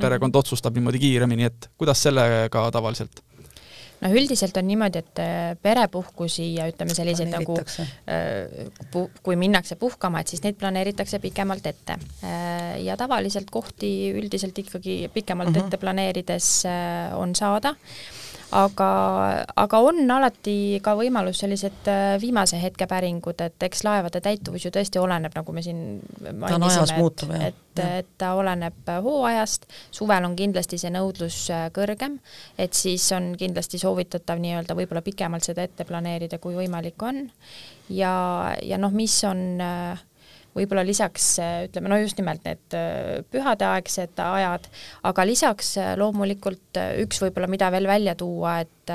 perekond 0.01 0.31
mhm. 0.33 0.39
otsustab 0.43 0.77
niimoodi 0.77 1.01
kiiremini, 1.01 1.49
et 1.49 1.71
kuidas 1.77 2.03
sellega 2.07 2.69
tavaliselt? 2.73 3.23
Noh, 4.01 4.13
üldiselt 4.13 4.57
on 4.59 4.67
niimoodi, 4.67 5.01
et 5.03 5.21
äh, 5.23 5.55
perepuhkusi 5.61 6.47
ja 6.57 6.67
ütleme, 6.69 6.95
selliseid 6.97 7.31
nagu 7.33 7.57
äh, 7.57 8.69
kui 9.23 9.37
minnakse 9.39 9.77
puhkama, 9.79 10.21
et 10.21 10.33
siis 10.33 10.43
neid 10.45 10.59
planeeritakse 10.59 11.21
pikemalt 11.23 11.65
ette. 11.69 11.97
Äh, 12.21 12.77
ja 12.85 12.97
tavaliselt 12.99 13.51
kohti 13.53 14.13
üldiselt 14.15 14.57
ikkagi 14.57 14.99
pikemalt 15.13 15.51
mm 15.51 15.55
-hmm. 15.55 15.65
ette 15.65 15.77
planeerides 15.81 16.49
on 17.17 17.35
saada 17.35 17.75
aga, 18.55 18.89
aga 19.59 19.79
on 19.83 19.99
alati 20.11 20.79
ka 20.83 20.93
võimalus 20.97 21.41
sellised 21.43 21.89
äh, 21.91 22.15
viimase 22.21 22.59
hetke 22.61 22.87
päringud, 22.89 23.41
et 23.43 23.67
eks 23.67 23.83
laevade 23.87 24.21
täituvus 24.23 24.65
ju 24.65 24.71
tõesti 24.73 25.01
oleneb, 25.01 25.35
nagu 25.35 25.55
me 25.55 25.63
siin 25.65 25.99
mainisime, 26.39 27.41
et, 27.49 27.59
et, 27.75 27.83
et 28.01 28.11
ta 28.19 28.33
oleneb 28.39 28.91
hooajast, 29.03 29.67
suvel 29.91 30.29
on 30.29 30.35
kindlasti 30.39 30.79
see 30.81 30.93
nõudlus 30.93 31.41
äh, 31.53 31.67
kõrgem, 31.75 32.19
et 32.57 32.77
siis 32.77 33.05
on 33.15 33.33
kindlasti 33.39 33.81
soovitatav 33.81 34.39
nii-öelda 34.43 34.77
võib-olla 34.77 35.03
pikemalt 35.05 35.47
seda 35.47 35.67
ette 35.67 35.87
planeerida, 35.87 36.39
kui 36.39 36.55
võimalik 36.57 37.03
on. 37.03 37.25
ja, 37.89 38.13
ja 38.63 38.79
noh, 38.79 38.95
mis 38.95 39.19
on 39.27 39.61
äh, 39.63 40.06
võib-olla 40.57 40.85
lisaks 40.87 41.31
ütleme, 41.67 41.91
no 41.91 41.99
just 42.01 42.19
nimelt 42.19 42.45
need 42.47 42.77
äh, 42.77 43.17
pühadeaegsed 43.31 44.19
ajad, 44.23 44.69
aga 45.09 45.27
lisaks 45.27 45.75
äh, 45.81 45.95
loomulikult 45.99 46.79
äh, 46.81 46.95
üks 47.03 47.21
võib-olla, 47.23 47.49
mida 47.51 47.71
veel 47.73 47.89
välja 47.89 48.15
tuua, 48.17 48.59
et 48.65 48.93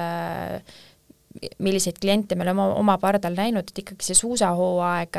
milliseid 1.64 1.96
kliente 2.00 2.36
me 2.36 2.44
oleme 2.44 2.64
oma 2.78 2.94
pardal 3.00 3.34
näinud, 3.36 3.70
et 3.72 3.78
ikkagi 3.82 4.04
see 4.04 4.16
suusahooaeg 4.16 5.16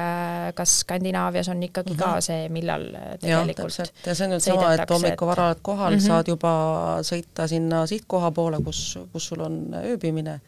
kas 0.56 0.76
Skandinaavias 0.84 1.50
on 1.50 1.62
ikkagi 1.66 1.92
mm 1.92 1.98
-hmm. 1.98 2.04
ka 2.04 2.12
mhm. 2.12 2.26
see, 2.26 2.50
millal 2.54 2.86
tegelikult 3.22 3.80
ja, 3.80 3.86
ja 4.06 4.16
see 4.16 4.28
on 4.28 4.36
nüüd 4.36 4.46
sama, 4.46 4.74
et 4.74 4.90
hommikul 4.90 5.28
vara 5.28 5.48
oled 5.50 5.62
kohal 5.62 5.94
mm, 5.94 5.98
-hmm. 5.98 6.08
saad 6.08 6.30
juba 6.30 6.54
sõita 7.02 7.48
sinna 7.50 7.86
sihtkoha 7.90 8.32
poole, 8.32 8.62
kus, 8.66 9.00
kus 9.12 9.28
sul 9.28 9.42
on 9.42 9.60
ööbimine 9.84 10.40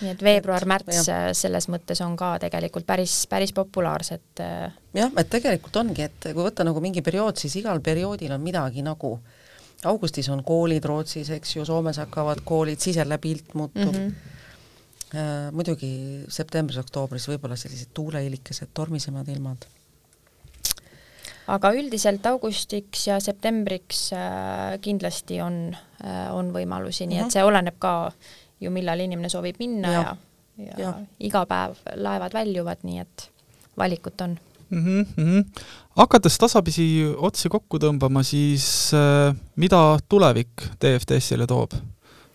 nii 0.00 0.10
et 0.14 0.22
veebruar-märts 0.24 1.08
äh, 1.12 1.28
selles 1.36 1.68
mõttes 1.70 2.00
on 2.04 2.16
ka 2.18 2.34
tegelikult 2.42 2.86
päris, 2.88 3.24
päris 3.30 3.54
populaarsed. 3.56 4.42
Äh, 4.42 4.74
jah, 4.96 5.12
et 5.20 5.30
tegelikult 5.30 5.76
ongi, 5.84 6.08
et 6.08 6.30
kui 6.30 6.42
võtta 6.42 6.66
nagu 6.66 6.82
mingi 6.82 7.04
periood, 7.04 7.38
siis 7.40 7.54
igal 7.60 7.82
perioodil 7.84 8.34
on 8.34 8.42
midagi 8.42 8.84
nagu, 8.86 9.14
augustis 9.90 10.30
on 10.32 10.42
koolid 10.46 10.84
Rootsis, 10.88 11.30
eks 11.36 11.56
ju, 11.58 11.66
Soomes 11.68 12.00
hakkavad 12.02 12.42
koolid, 12.46 12.82
siis 12.82 12.98
jälle 13.02 13.18
pilt 13.18 13.54
muutub 13.54 13.92
mm. 13.92 13.98
-hmm. 13.98 14.32
Muidugi 15.54 16.24
septembris-oktoobris 16.26 17.28
võib-olla 17.30 17.54
sellised 17.56 17.92
tuuleiilikesed, 17.94 18.72
tormisemad 18.74 19.28
ilmad 19.28 19.66
aga 21.46 21.70
üldiselt 21.76 22.26
augustiks 22.26 23.06
ja 23.06 23.20
septembriks 23.20 24.10
kindlasti 24.80 25.40
on 25.40 25.76
on 26.32 26.50
võimalusi, 26.52 27.06
nii 27.06 27.18
et 27.18 27.24
mhm. 27.26 27.30
see 27.30 27.44
oleneb 27.44 27.78
ka 27.78 28.12
ju 28.60 28.70
millal 28.70 29.00
inimene 29.00 29.28
soovib 29.28 29.58
minna 29.58 29.92
ja, 29.92 30.02
ja, 30.58 30.64
ja, 30.64 30.78
ja 30.78 30.94
iga 31.20 31.44
päev 31.46 31.78
laevad 31.96 32.34
väljuvad, 32.34 32.82
nii 32.82 32.98
et 33.02 33.30
valikut 33.78 34.20
on 34.20 34.38
mm. 34.70 35.06
-hmm. 35.16 35.44
hakates 35.96 36.38
tasapisi 36.38 37.14
otsi 37.16 37.48
kokku 37.48 37.78
tõmbama, 37.78 38.22
siis 38.22 38.94
äh, 38.94 39.36
mida 39.56 39.98
tulevik 40.08 40.68
DFDS-ile 40.80 41.46
toob? 41.46 41.72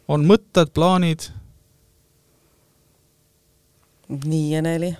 on 0.07 0.25
mõtted, 0.25 0.73
plaanid? 0.73 1.29
nii, 4.25 4.55
Eneli 4.55 4.95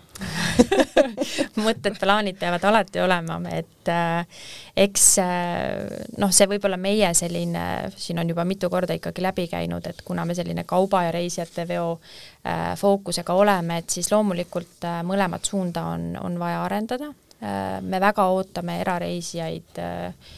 mõtted, 1.65 1.95
plaanid 1.99 2.37
peavad 2.39 2.65
alati 2.69 3.01
olema, 3.03 3.39
et 3.53 3.91
äh, 3.91 4.41
eks 4.85 5.05
äh, 5.23 5.85
noh, 6.21 6.33
see 6.35 6.49
võib 6.51 6.65
olla 6.69 6.79
meie 6.81 7.11
selline, 7.17 7.63
siin 7.97 8.21
on 8.21 8.29
juba 8.31 8.45
mitu 8.47 8.69
korda 8.71 8.97
ikkagi 8.97 9.23
läbi 9.23 9.47
käinud, 9.51 9.87
et 9.89 10.03
kuna 10.05 10.25
me 10.27 10.37
selline 10.37 10.65
kauba 10.69 11.05
ja 11.07 11.15
reisijate 11.15 11.67
veo 11.69 11.93
äh, 11.95 12.73
fookusega 12.79 13.35
oleme, 13.35 13.81
et 13.83 13.97
siis 13.97 14.11
loomulikult 14.13 14.85
äh, 14.87 15.01
mõlemat 15.07 15.49
suunda 15.49 15.89
on, 15.95 16.11
on 16.21 16.37
vaja 16.41 16.63
arendada 16.67 17.11
äh,. 17.43 17.79
me 17.81 17.99
väga 18.01 18.29
ootame 18.33 18.79
erareisijaid 18.83 19.81
äh, 19.83 20.37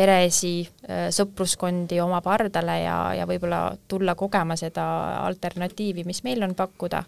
peresi, 0.00 0.54
äh, 0.88 1.08
sõpruskondi 1.14 1.98
oma 2.00 2.20
pardale 2.24 2.76
ja, 2.82 2.96
ja 3.18 3.26
võib-olla 3.28 3.60
tulla 3.88 4.14
kogema 4.18 4.56
seda 4.58 4.84
alternatiivi, 5.26 6.06
mis 6.08 6.22
meil 6.24 6.42
on 6.46 6.54
pakkuda. 6.56 7.04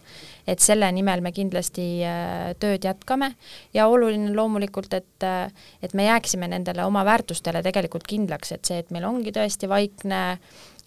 et 0.46 0.58
selle 0.60 0.88
nimel 0.92 1.22
me 1.22 1.30
kindlasti 1.32 1.84
äh, 2.04 2.52
tööd 2.60 2.84
jätkame 2.84 3.32
ja 3.74 3.86
oluline 3.88 4.32
loomulikult, 4.34 4.92
et, 4.98 5.24
äh, 5.24 5.52
et 5.82 5.94
me 5.94 6.08
jääksime 6.08 6.48
nendele 6.50 6.84
oma 6.84 7.04
väärtustele 7.04 7.62
tegelikult 7.62 8.06
kindlaks, 8.08 8.52
et 8.52 8.64
see, 8.66 8.82
et 8.82 8.90
meil 8.90 9.06
ongi 9.08 9.32
tõesti 9.32 9.70
vaikne 9.70 10.22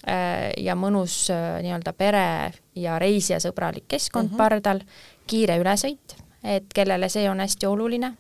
ja 0.05 0.75
mõnus 0.77 1.31
nii-öelda 1.31 1.93
pere- 1.97 2.51
ja 2.77 2.99
reisijasõbralik 3.01 3.87
keskkond 3.87 4.27
mm 4.29 4.33
-hmm. 4.33 4.37
pardal, 4.37 4.81
kiire 5.25 5.55
ülesõit, 5.57 6.13
et 6.43 6.67
kellele 6.75 7.09
see 7.09 7.25
on 7.29 7.39
hästi 7.41 7.65
oluline 7.65 8.11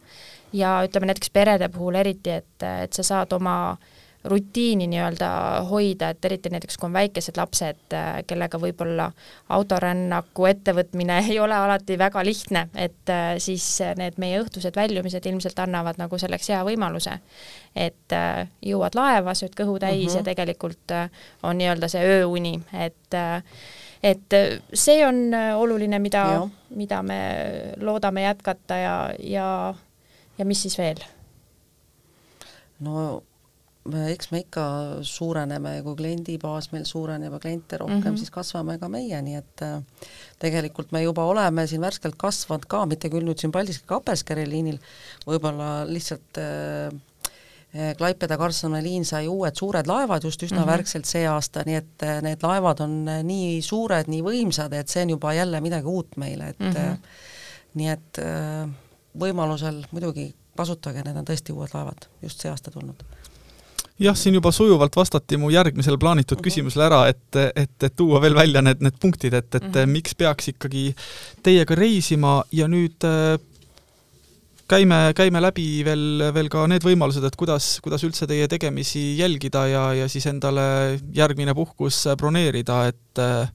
ja 0.53 0.77
ütleme 0.85 1.09
näiteks 1.11 1.29
perede 1.33 1.69
puhul 1.69 1.95
eriti, 1.95 2.29
et, 2.29 2.65
et 2.83 2.93
sa 2.93 3.03
saad 3.03 3.33
oma 3.33 3.77
rutiini 4.25 4.87
nii-öelda 4.87 5.29
hoida, 5.69 6.09
et 6.09 6.25
eriti 6.25 6.49
näiteks 6.49 6.77
kui 6.77 6.87
on 6.87 6.93
väikesed 6.93 7.37
lapsed, 7.37 7.95
kellega 8.27 8.59
võib-olla 8.61 9.09
autorännaku 9.53 10.47
ettevõtmine 10.49 11.19
ei 11.29 11.39
ole 11.39 11.55
alati 11.55 11.97
väga 11.99 12.23
lihtne, 12.25 12.67
et 12.73 13.13
siis 13.43 13.67
need 13.99 14.19
meie 14.21 14.41
õhtused 14.41 14.75
väljumised 14.75 15.25
ilmselt 15.29 15.59
annavad 15.61 16.01
nagu 16.01 16.17
selleks 16.17 16.49
hea 16.53 16.63
võimaluse. 16.65 17.19
et 17.75 18.13
jõuad 18.65 18.95
laeva, 18.95 19.33
sööd 19.35 19.55
kõhu 19.57 19.79
täis 19.79 20.05
uh 20.05 20.11
-huh. 20.11 20.15
ja 20.15 20.21
mhm. 20.21 20.25
tegelikult 20.25 20.91
on 21.43 21.57
nii-öelda 21.57 21.87
see 21.87 22.05
ööuni, 22.19 22.59
et 22.73 23.21
et 24.03 24.33
see 24.73 25.05
on 25.05 25.33
oluline, 25.55 25.99
mida, 25.99 26.47
mida 26.69 27.01
me 27.03 27.19
loodame 27.81 28.21
jätkata 28.21 28.75
ja, 28.75 29.13
ja 29.19 29.73
ja 30.37 30.45
mis 30.45 30.61
siis 30.61 30.77
veel? 30.77 30.99
no 32.79 33.23
eks 33.85 34.31
me 34.33 34.41
ikka 34.41 34.65
suureneme, 35.05 35.77
kui 35.85 35.97
kliendibaas 35.99 36.71
meil 36.73 36.85
suureneb 36.89 37.35
ja 37.35 37.39
kliente 37.39 37.77
rohkem 37.77 37.99
mm, 37.99 38.07
-hmm. 38.07 38.17
siis 38.17 38.31
kasvame 38.33 38.77
ka 38.81 38.89
meie, 38.89 39.21
nii 39.21 39.35
et 39.37 39.61
äh, 39.61 39.81
tegelikult 40.41 40.91
me 40.91 41.03
juba 41.03 41.23
oleme 41.23 41.67
siin 41.67 41.81
värskelt 41.81 42.15
kasvanud 42.17 42.65
ka, 42.65 42.85
mitte 42.85 43.09
küll 43.09 43.25
nüüd 43.27 43.39
siin 43.39 43.51
Paldiski-Kappelskärri 43.53 44.47
liinil, 44.49 44.79
võib-olla 45.27 45.85
lihtsalt 45.85 46.41
äh, 46.41 46.89
äh 47.75 47.93
Klaipeda-Karlsruhe 47.99 48.81
liin 48.81 49.05
sai 49.05 49.27
uued 49.27 49.55
suured 49.55 49.87
laevad 49.87 50.23
just 50.23 50.43
üsna 50.43 50.57
mm 50.57 50.63
-hmm. 50.63 50.71
värskselt 50.71 51.05
see 51.05 51.27
aasta, 51.27 51.63
nii 51.65 51.75
et 51.75 52.03
äh, 52.03 52.21
need 52.21 52.41
laevad 52.41 52.81
on 52.81 53.05
nii 53.23 53.61
suured, 53.61 54.07
nii 54.07 54.23
võimsad, 54.23 54.73
et 54.73 54.89
see 54.89 55.03
on 55.03 55.09
juba 55.09 55.33
jälle 55.33 55.61
midagi 55.61 55.85
uut 55.85 56.17
meile, 56.17 56.49
et 56.49 56.59
mm 56.59 56.71
-hmm. 56.71 56.97
nii 57.73 57.89
et 57.89 58.17
äh, 58.17 58.69
võimalusel 59.19 59.83
muidugi 59.91 60.33
kasutage, 60.57 61.03
need 61.05 61.17
on 61.17 61.27
tõesti 61.27 61.55
uued 61.55 61.73
laevad, 61.73 62.07
just 62.23 62.41
see 62.41 62.51
aasta 62.51 62.71
tulnud 62.71 63.03
jah, 63.99 64.15
siin 64.17 64.35
juba 64.35 64.51
sujuvalt 64.51 64.95
vastati 64.95 65.37
mu 65.39 65.49
järgmisele 65.53 65.97
plaanitud 65.97 66.37
mm 66.37 66.39
-hmm. 66.39 66.43
küsimusele 66.43 66.85
ära, 66.85 67.07
et, 67.07 67.35
et, 67.55 67.83
et 67.83 67.95
tuua 67.95 68.21
veel 68.21 68.35
välja 68.35 68.61
need, 68.61 68.81
need 68.83 68.99
punktid, 68.99 69.33
et, 69.33 69.55
et 69.55 69.63
mm 69.63 69.71
-hmm. 69.71 69.85
miks 69.85 70.15
peaks 70.15 70.47
ikkagi 70.47 70.95
teiega 71.43 71.75
reisima 71.75 72.43
ja 72.51 72.67
nüüd 72.67 73.07
äh, 73.07 73.39
käime, 74.67 75.13
käime 75.15 75.41
läbi 75.41 75.85
veel, 75.85 76.23
veel 76.33 76.49
ka 76.49 76.65
need 76.67 76.83
võimalused, 76.85 77.23
et 77.25 77.35
kuidas, 77.35 77.79
kuidas 77.85 78.03
üldse 78.03 78.27
teie 78.27 78.47
tegemisi 78.47 79.17
jälgida 79.17 79.67
ja, 79.67 79.93
ja 79.93 80.09
siis 80.09 80.25
endale 80.25 80.99
järgmine 81.13 81.53
puhkus 81.53 82.03
broneerida, 82.17 82.87
et 82.87 83.19
äh, 83.19 83.49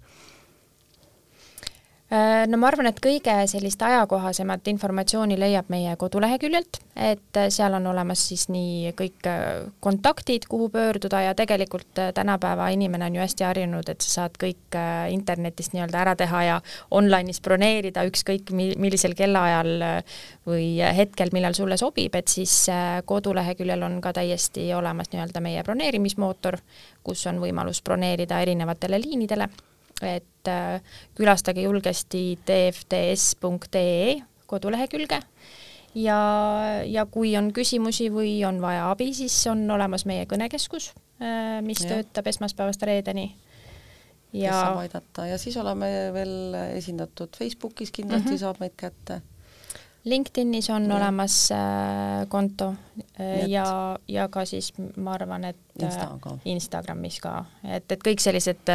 no 2.11 2.59
ma 2.59 2.67
arvan, 2.67 2.89
et 2.91 2.99
kõige 3.03 3.35
sellist 3.51 3.83
ajakohasemat 3.87 4.67
informatsiooni 4.73 5.37
leiab 5.39 5.69
meie 5.71 5.93
koduleheküljelt, 5.99 6.81
et 6.99 7.39
äh, 7.39 7.47
seal 7.55 7.77
on 7.79 7.87
olemas 7.93 8.25
siis 8.33 8.49
nii 8.51 8.91
kõik 8.99 9.29
äh, 9.31 9.45
kontaktid, 9.85 10.49
kuhu 10.51 10.69
pöörduda 10.75 11.23
ja 11.29 11.37
tegelikult 11.39 12.03
tänapäeva 12.15 12.69
inimene 12.75 13.07
on 13.07 13.21
ju 13.21 13.23
hästi 13.23 13.47
harjunud, 13.47 13.93
et 13.93 14.03
sa 14.03 14.11
saad 14.17 14.41
kõik 14.43 14.79
internetist 15.15 15.75
nii-öelda 15.77 16.03
ära 16.03 16.17
teha 16.19 16.43
ja 16.49 16.59
online'is 16.91 17.43
broneerida 17.47 18.05
ükskõik 18.11 18.51
mi-, 18.59 18.75
millisel 18.81 19.15
kellaajal 19.19 19.73
või 20.51 20.69
hetkel, 20.97 21.31
millal 21.33 21.55
sulle 21.55 21.79
sobib, 21.79 22.19
et 22.19 22.29
siis 22.29 22.67
koduleheküljel 23.07 23.87
on 23.87 24.01
ka 24.03 24.15
täiesti 24.19 24.67
olemas 24.75 25.13
nii-öelda 25.15 25.43
meie 25.45 25.63
broneerimismootor, 25.67 26.59
kus 27.07 27.27
on 27.31 27.39
võimalus 27.43 27.85
broneerida 27.87 28.43
erinevatele 28.43 28.99
liinidele 28.99 29.51
et 30.07 30.49
äh, 30.49 30.81
külastage 31.19 31.63
julgesti 31.63 32.39
tfds.ee 32.47 34.17
kodulehekülge 34.51 35.21
ja, 35.95 36.21
ja 36.87 37.07
kui 37.07 37.37
on 37.39 37.53
küsimusi 37.55 38.11
või 38.13 38.39
on 38.49 38.61
vaja 38.63 38.91
abi, 38.91 39.13
siis 39.15 39.37
on 39.51 39.65
olemas 39.71 40.07
meie 40.07 40.27
kõnekeskus, 40.31 40.93
äh, 41.23 41.59
mis 41.67 41.85
ja. 41.85 41.97
töötab 41.97 42.31
esmaspäevast 42.33 42.83
reedeni. 42.83 43.35
ja 44.33 44.51
kes 44.51 44.61
saab 44.61 44.81
aidata 44.85 45.27
ja 45.27 45.39
siis 45.39 45.57
oleme 45.57 45.91
veel 46.15 46.55
esindatud 46.77 47.37
Facebookis, 47.37 47.91
kindlasti 47.91 48.29
mm 48.29 48.35
-hmm. 48.35 48.45
saab 48.45 48.61
meid 48.61 48.77
kätte 48.77 49.23
LinkedInis 50.05 50.71
on 50.71 50.87
ja. 50.89 50.97
olemas 50.97 51.53
äh, 51.53 51.59
konto 52.29 52.75
äh, 53.21 53.49
ja, 53.49 53.99
ja 54.09 54.29
ka 54.29 54.45
siis 54.49 54.73
ma 54.97 55.13
arvan, 55.13 55.45
et 55.45 55.83
äh, 55.83 56.07
Instagramis 56.45 57.21
ka, 57.21 57.35
et, 57.65 57.85
et 57.93 58.01
kõik 58.05 58.23
sellised 58.23 58.73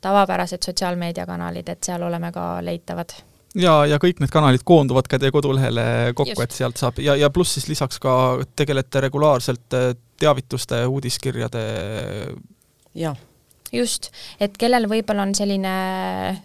tavapärased 0.00 0.62
sotsiaalmeediakanalid, 0.62 1.68
et 1.68 1.90
seal 1.90 2.02
oleme 2.06 2.30
ka 2.32 2.46
leitavad. 2.62 3.16
ja, 3.58 3.74
ja 3.86 3.98
kõik 4.02 4.22
need 4.22 4.30
kanalid 4.30 4.62
koonduvad 4.64 5.10
ka 5.10 5.18
teie 5.18 5.34
kodulehele 5.34 6.14
kokku, 6.14 6.38
et 6.42 6.54
sealt 6.54 6.78
saab 6.78 7.02
ja, 7.02 7.16
ja 7.18 7.30
pluss 7.30 7.58
siis 7.58 7.68
lisaks 7.72 7.98
ka 7.98 8.14
tegelete 8.56 9.02
regulaarselt 9.08 9.78
teavituste, 10.22 10.84
uudiskirjade 10.86 11.66
jah 12.94 13.18
just, 13.72 14.10
et 14.40 14.56
kellel 14.60 14.86
võib-olla 14.90 15.24
on 15.26 15.32
selline 15.36 15.72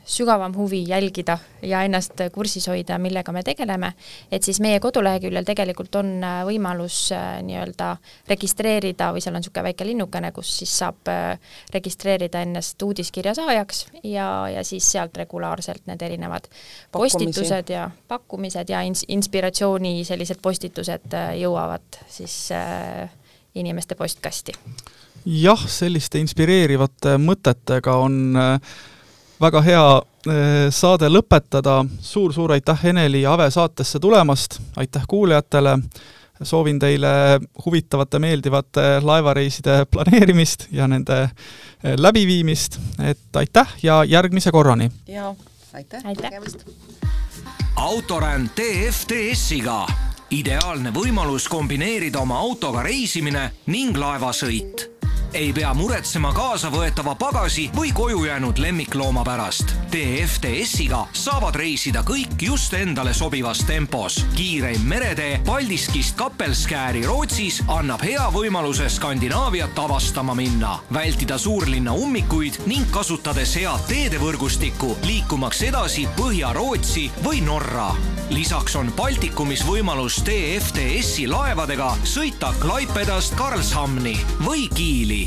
sügavam 0.07 0.55
huvi 0.55 0.83
jälgida 0.87 1.37
ja 1.65 1.81
ennast 1.85 2.21
kursis 2.33 2.67
hoida, 2.71 2.97
millega 3.01 3.33
me 3.35 3.43
tegeleme, 3.45 3.91
et 4.31 4.47
siis 4.47 4.61
meie 4.63 4.79
koduleheküljel 4.83 5.47
tegelikult 5.47 5.95
on 5.99 6.13
äh, 6.23 6.39
võimalus 6.47 6.99
äh, 7.15 7.39
nii-öelda 7.45 7.91
registreerida 8.29 9.11
või 9.15 9.23
seal 9.23 9.35
on 9.35 9.43
niisugune 9.43 9.67
väike 9.69 9.87
linnukene, 9.87 10.31
kus 10.35 10.53
siis 10.61 10.73
saab 10.83 11.11
äh, 11.11 11.53
registreerida 11.73 12.41
ennast 12.47 12.81
uudiskirja 12.83 13.35
saajaks 13.37 13.85
ja, 14.03 14.29
ja 14.53 14.63
siis 14.67 14.87
sealt 14.91 15.17
regulaarselt 15.17 15.87
need 15.91 16.01
erinevad 16.07 16.47
Pakkumisi. 16.47 17.17
postitused 17.17 17.73
ja 17.73 17.89
pakkumised 18.07 18.71
ja 18.71 18.83
ins-, 18.87 19.05
inspiratsiooni 19.07 20.05
sellised 20.07 20.39
postitused 20.41 21.17
jõuavad 21.41 22.01
siis 22.11 22.47
äh, 22.55 23.11
inimeste 23.57 23.95
postkasti 23.99 24.55
jah, 25.27 25.63
selliste 25.69 26.21
inspireerivate 26.21 27.17
mõtetega 27.19 27.95
on 27.99 28.37
äh, 28.39 28.75
väga 29.41 29.61
hea 29.65 29.83
äh, 29.97 30.69
saade 30.73 31.09
lõpetada 31.11 31.81
suur,, 31.83 32.31
suur-suur 32.31 32.55
aitäh 32.55 32.85
Eneli 32.93 33.21
ja 33.25 33.33
Ave 33.35 33.49
saatesse 33.51 33.99
tulemast, 33.99 34.59
aitäh 34.77 35.03
kuulajatele, 35.07 35.77
soovin 36.41 36.79
teile 36.79 37.39
huvitavate, 37.65 38.19
meeldivate 38.19 38.87
laevareiside 39.01 39.85
planeerimist 39.91 40.67
ja 40.71 40.87
nende 40.87 41.21
äh, 41.23 41.95
läbiviimist, 41.97 42.79
et 43.03 43.35
aitäh 43.35 43.77
ja 43.83 44.03
järgmise 44.03 44.51
korrani! 44.51 44.91
jaa, 45.07 45.35
aitäh, 45.73 46.05
aitäh.! 46.05 46.31
autoränd 47.75 48.55
DFDS-iga 48.57 49.83
ideaalne 50.33 50.91
võimalus 50.91 51.45
kombineerida 51.47 52.19
oma 52.19 52.39
autoga 52.41 52.81
reisimine 52.83 53.51
ning 53.71 53.97
laevasõit 53.97 54.96
ei 55.33 55.53
pea 55.53 55.73
muretsema 55.73 56.31
kaasavõetava 56.33 57.15
pagasi 57.19 57.67
või 57.75 57.91
koju 57.95 58.23
jäänud 58.25 58.57
lemmiklooma 58.57 59.23
pärast. 59.27 59.73
DFDS-iga 59.91 61.03
saavad 61.13 61.55
reisida 61.55 62.03
kõik 62.07 62.41
just 62.41 62.73
endale 62.73 63.13
sobivas 63.13 63.59
tempos. 63.67 64.25
kiireim 64.35 64.81
meretee 64.81 65.39
Paldiskist 65.45 66.15
Kappelskääri 66.15 67.05
Rootsis 67.05 67.61
annab 67.67 68.01
hea 68.01 68.27
võimaluse 68.33 68.89
Skandinaaviat 68.89 69.79
avastama 69.79 70.35
minna, 70.35 70.79
vältida 70.93 71.37
suurlinna 71.37 71.93
ummikuid 71.93 72.61
ning 72.65 72.91
kasutades 72.91 73.55
head 73.55 73.87
teedevõrgustikku 73.87 74.95
liikumaks 75.03 75.61
edasi 75.61 76.07
Põhja-Rootsi 76.17 77.09
või 77.23 77.41
Norra. 77.41 77.91
lisaks 78.29 78.75
on 78.75 78.91
Baltikumis 78.95 79.63
võimalus 79.65 80.21
DFDS-i 80.25 81.27
laevadega 81.27 81.95
sõita 82.03 82.53
Klaipedast 82.59 83.35
Karlshamni 83.35 84.17
või 84.43 84.67
Kiili 84.67 85.26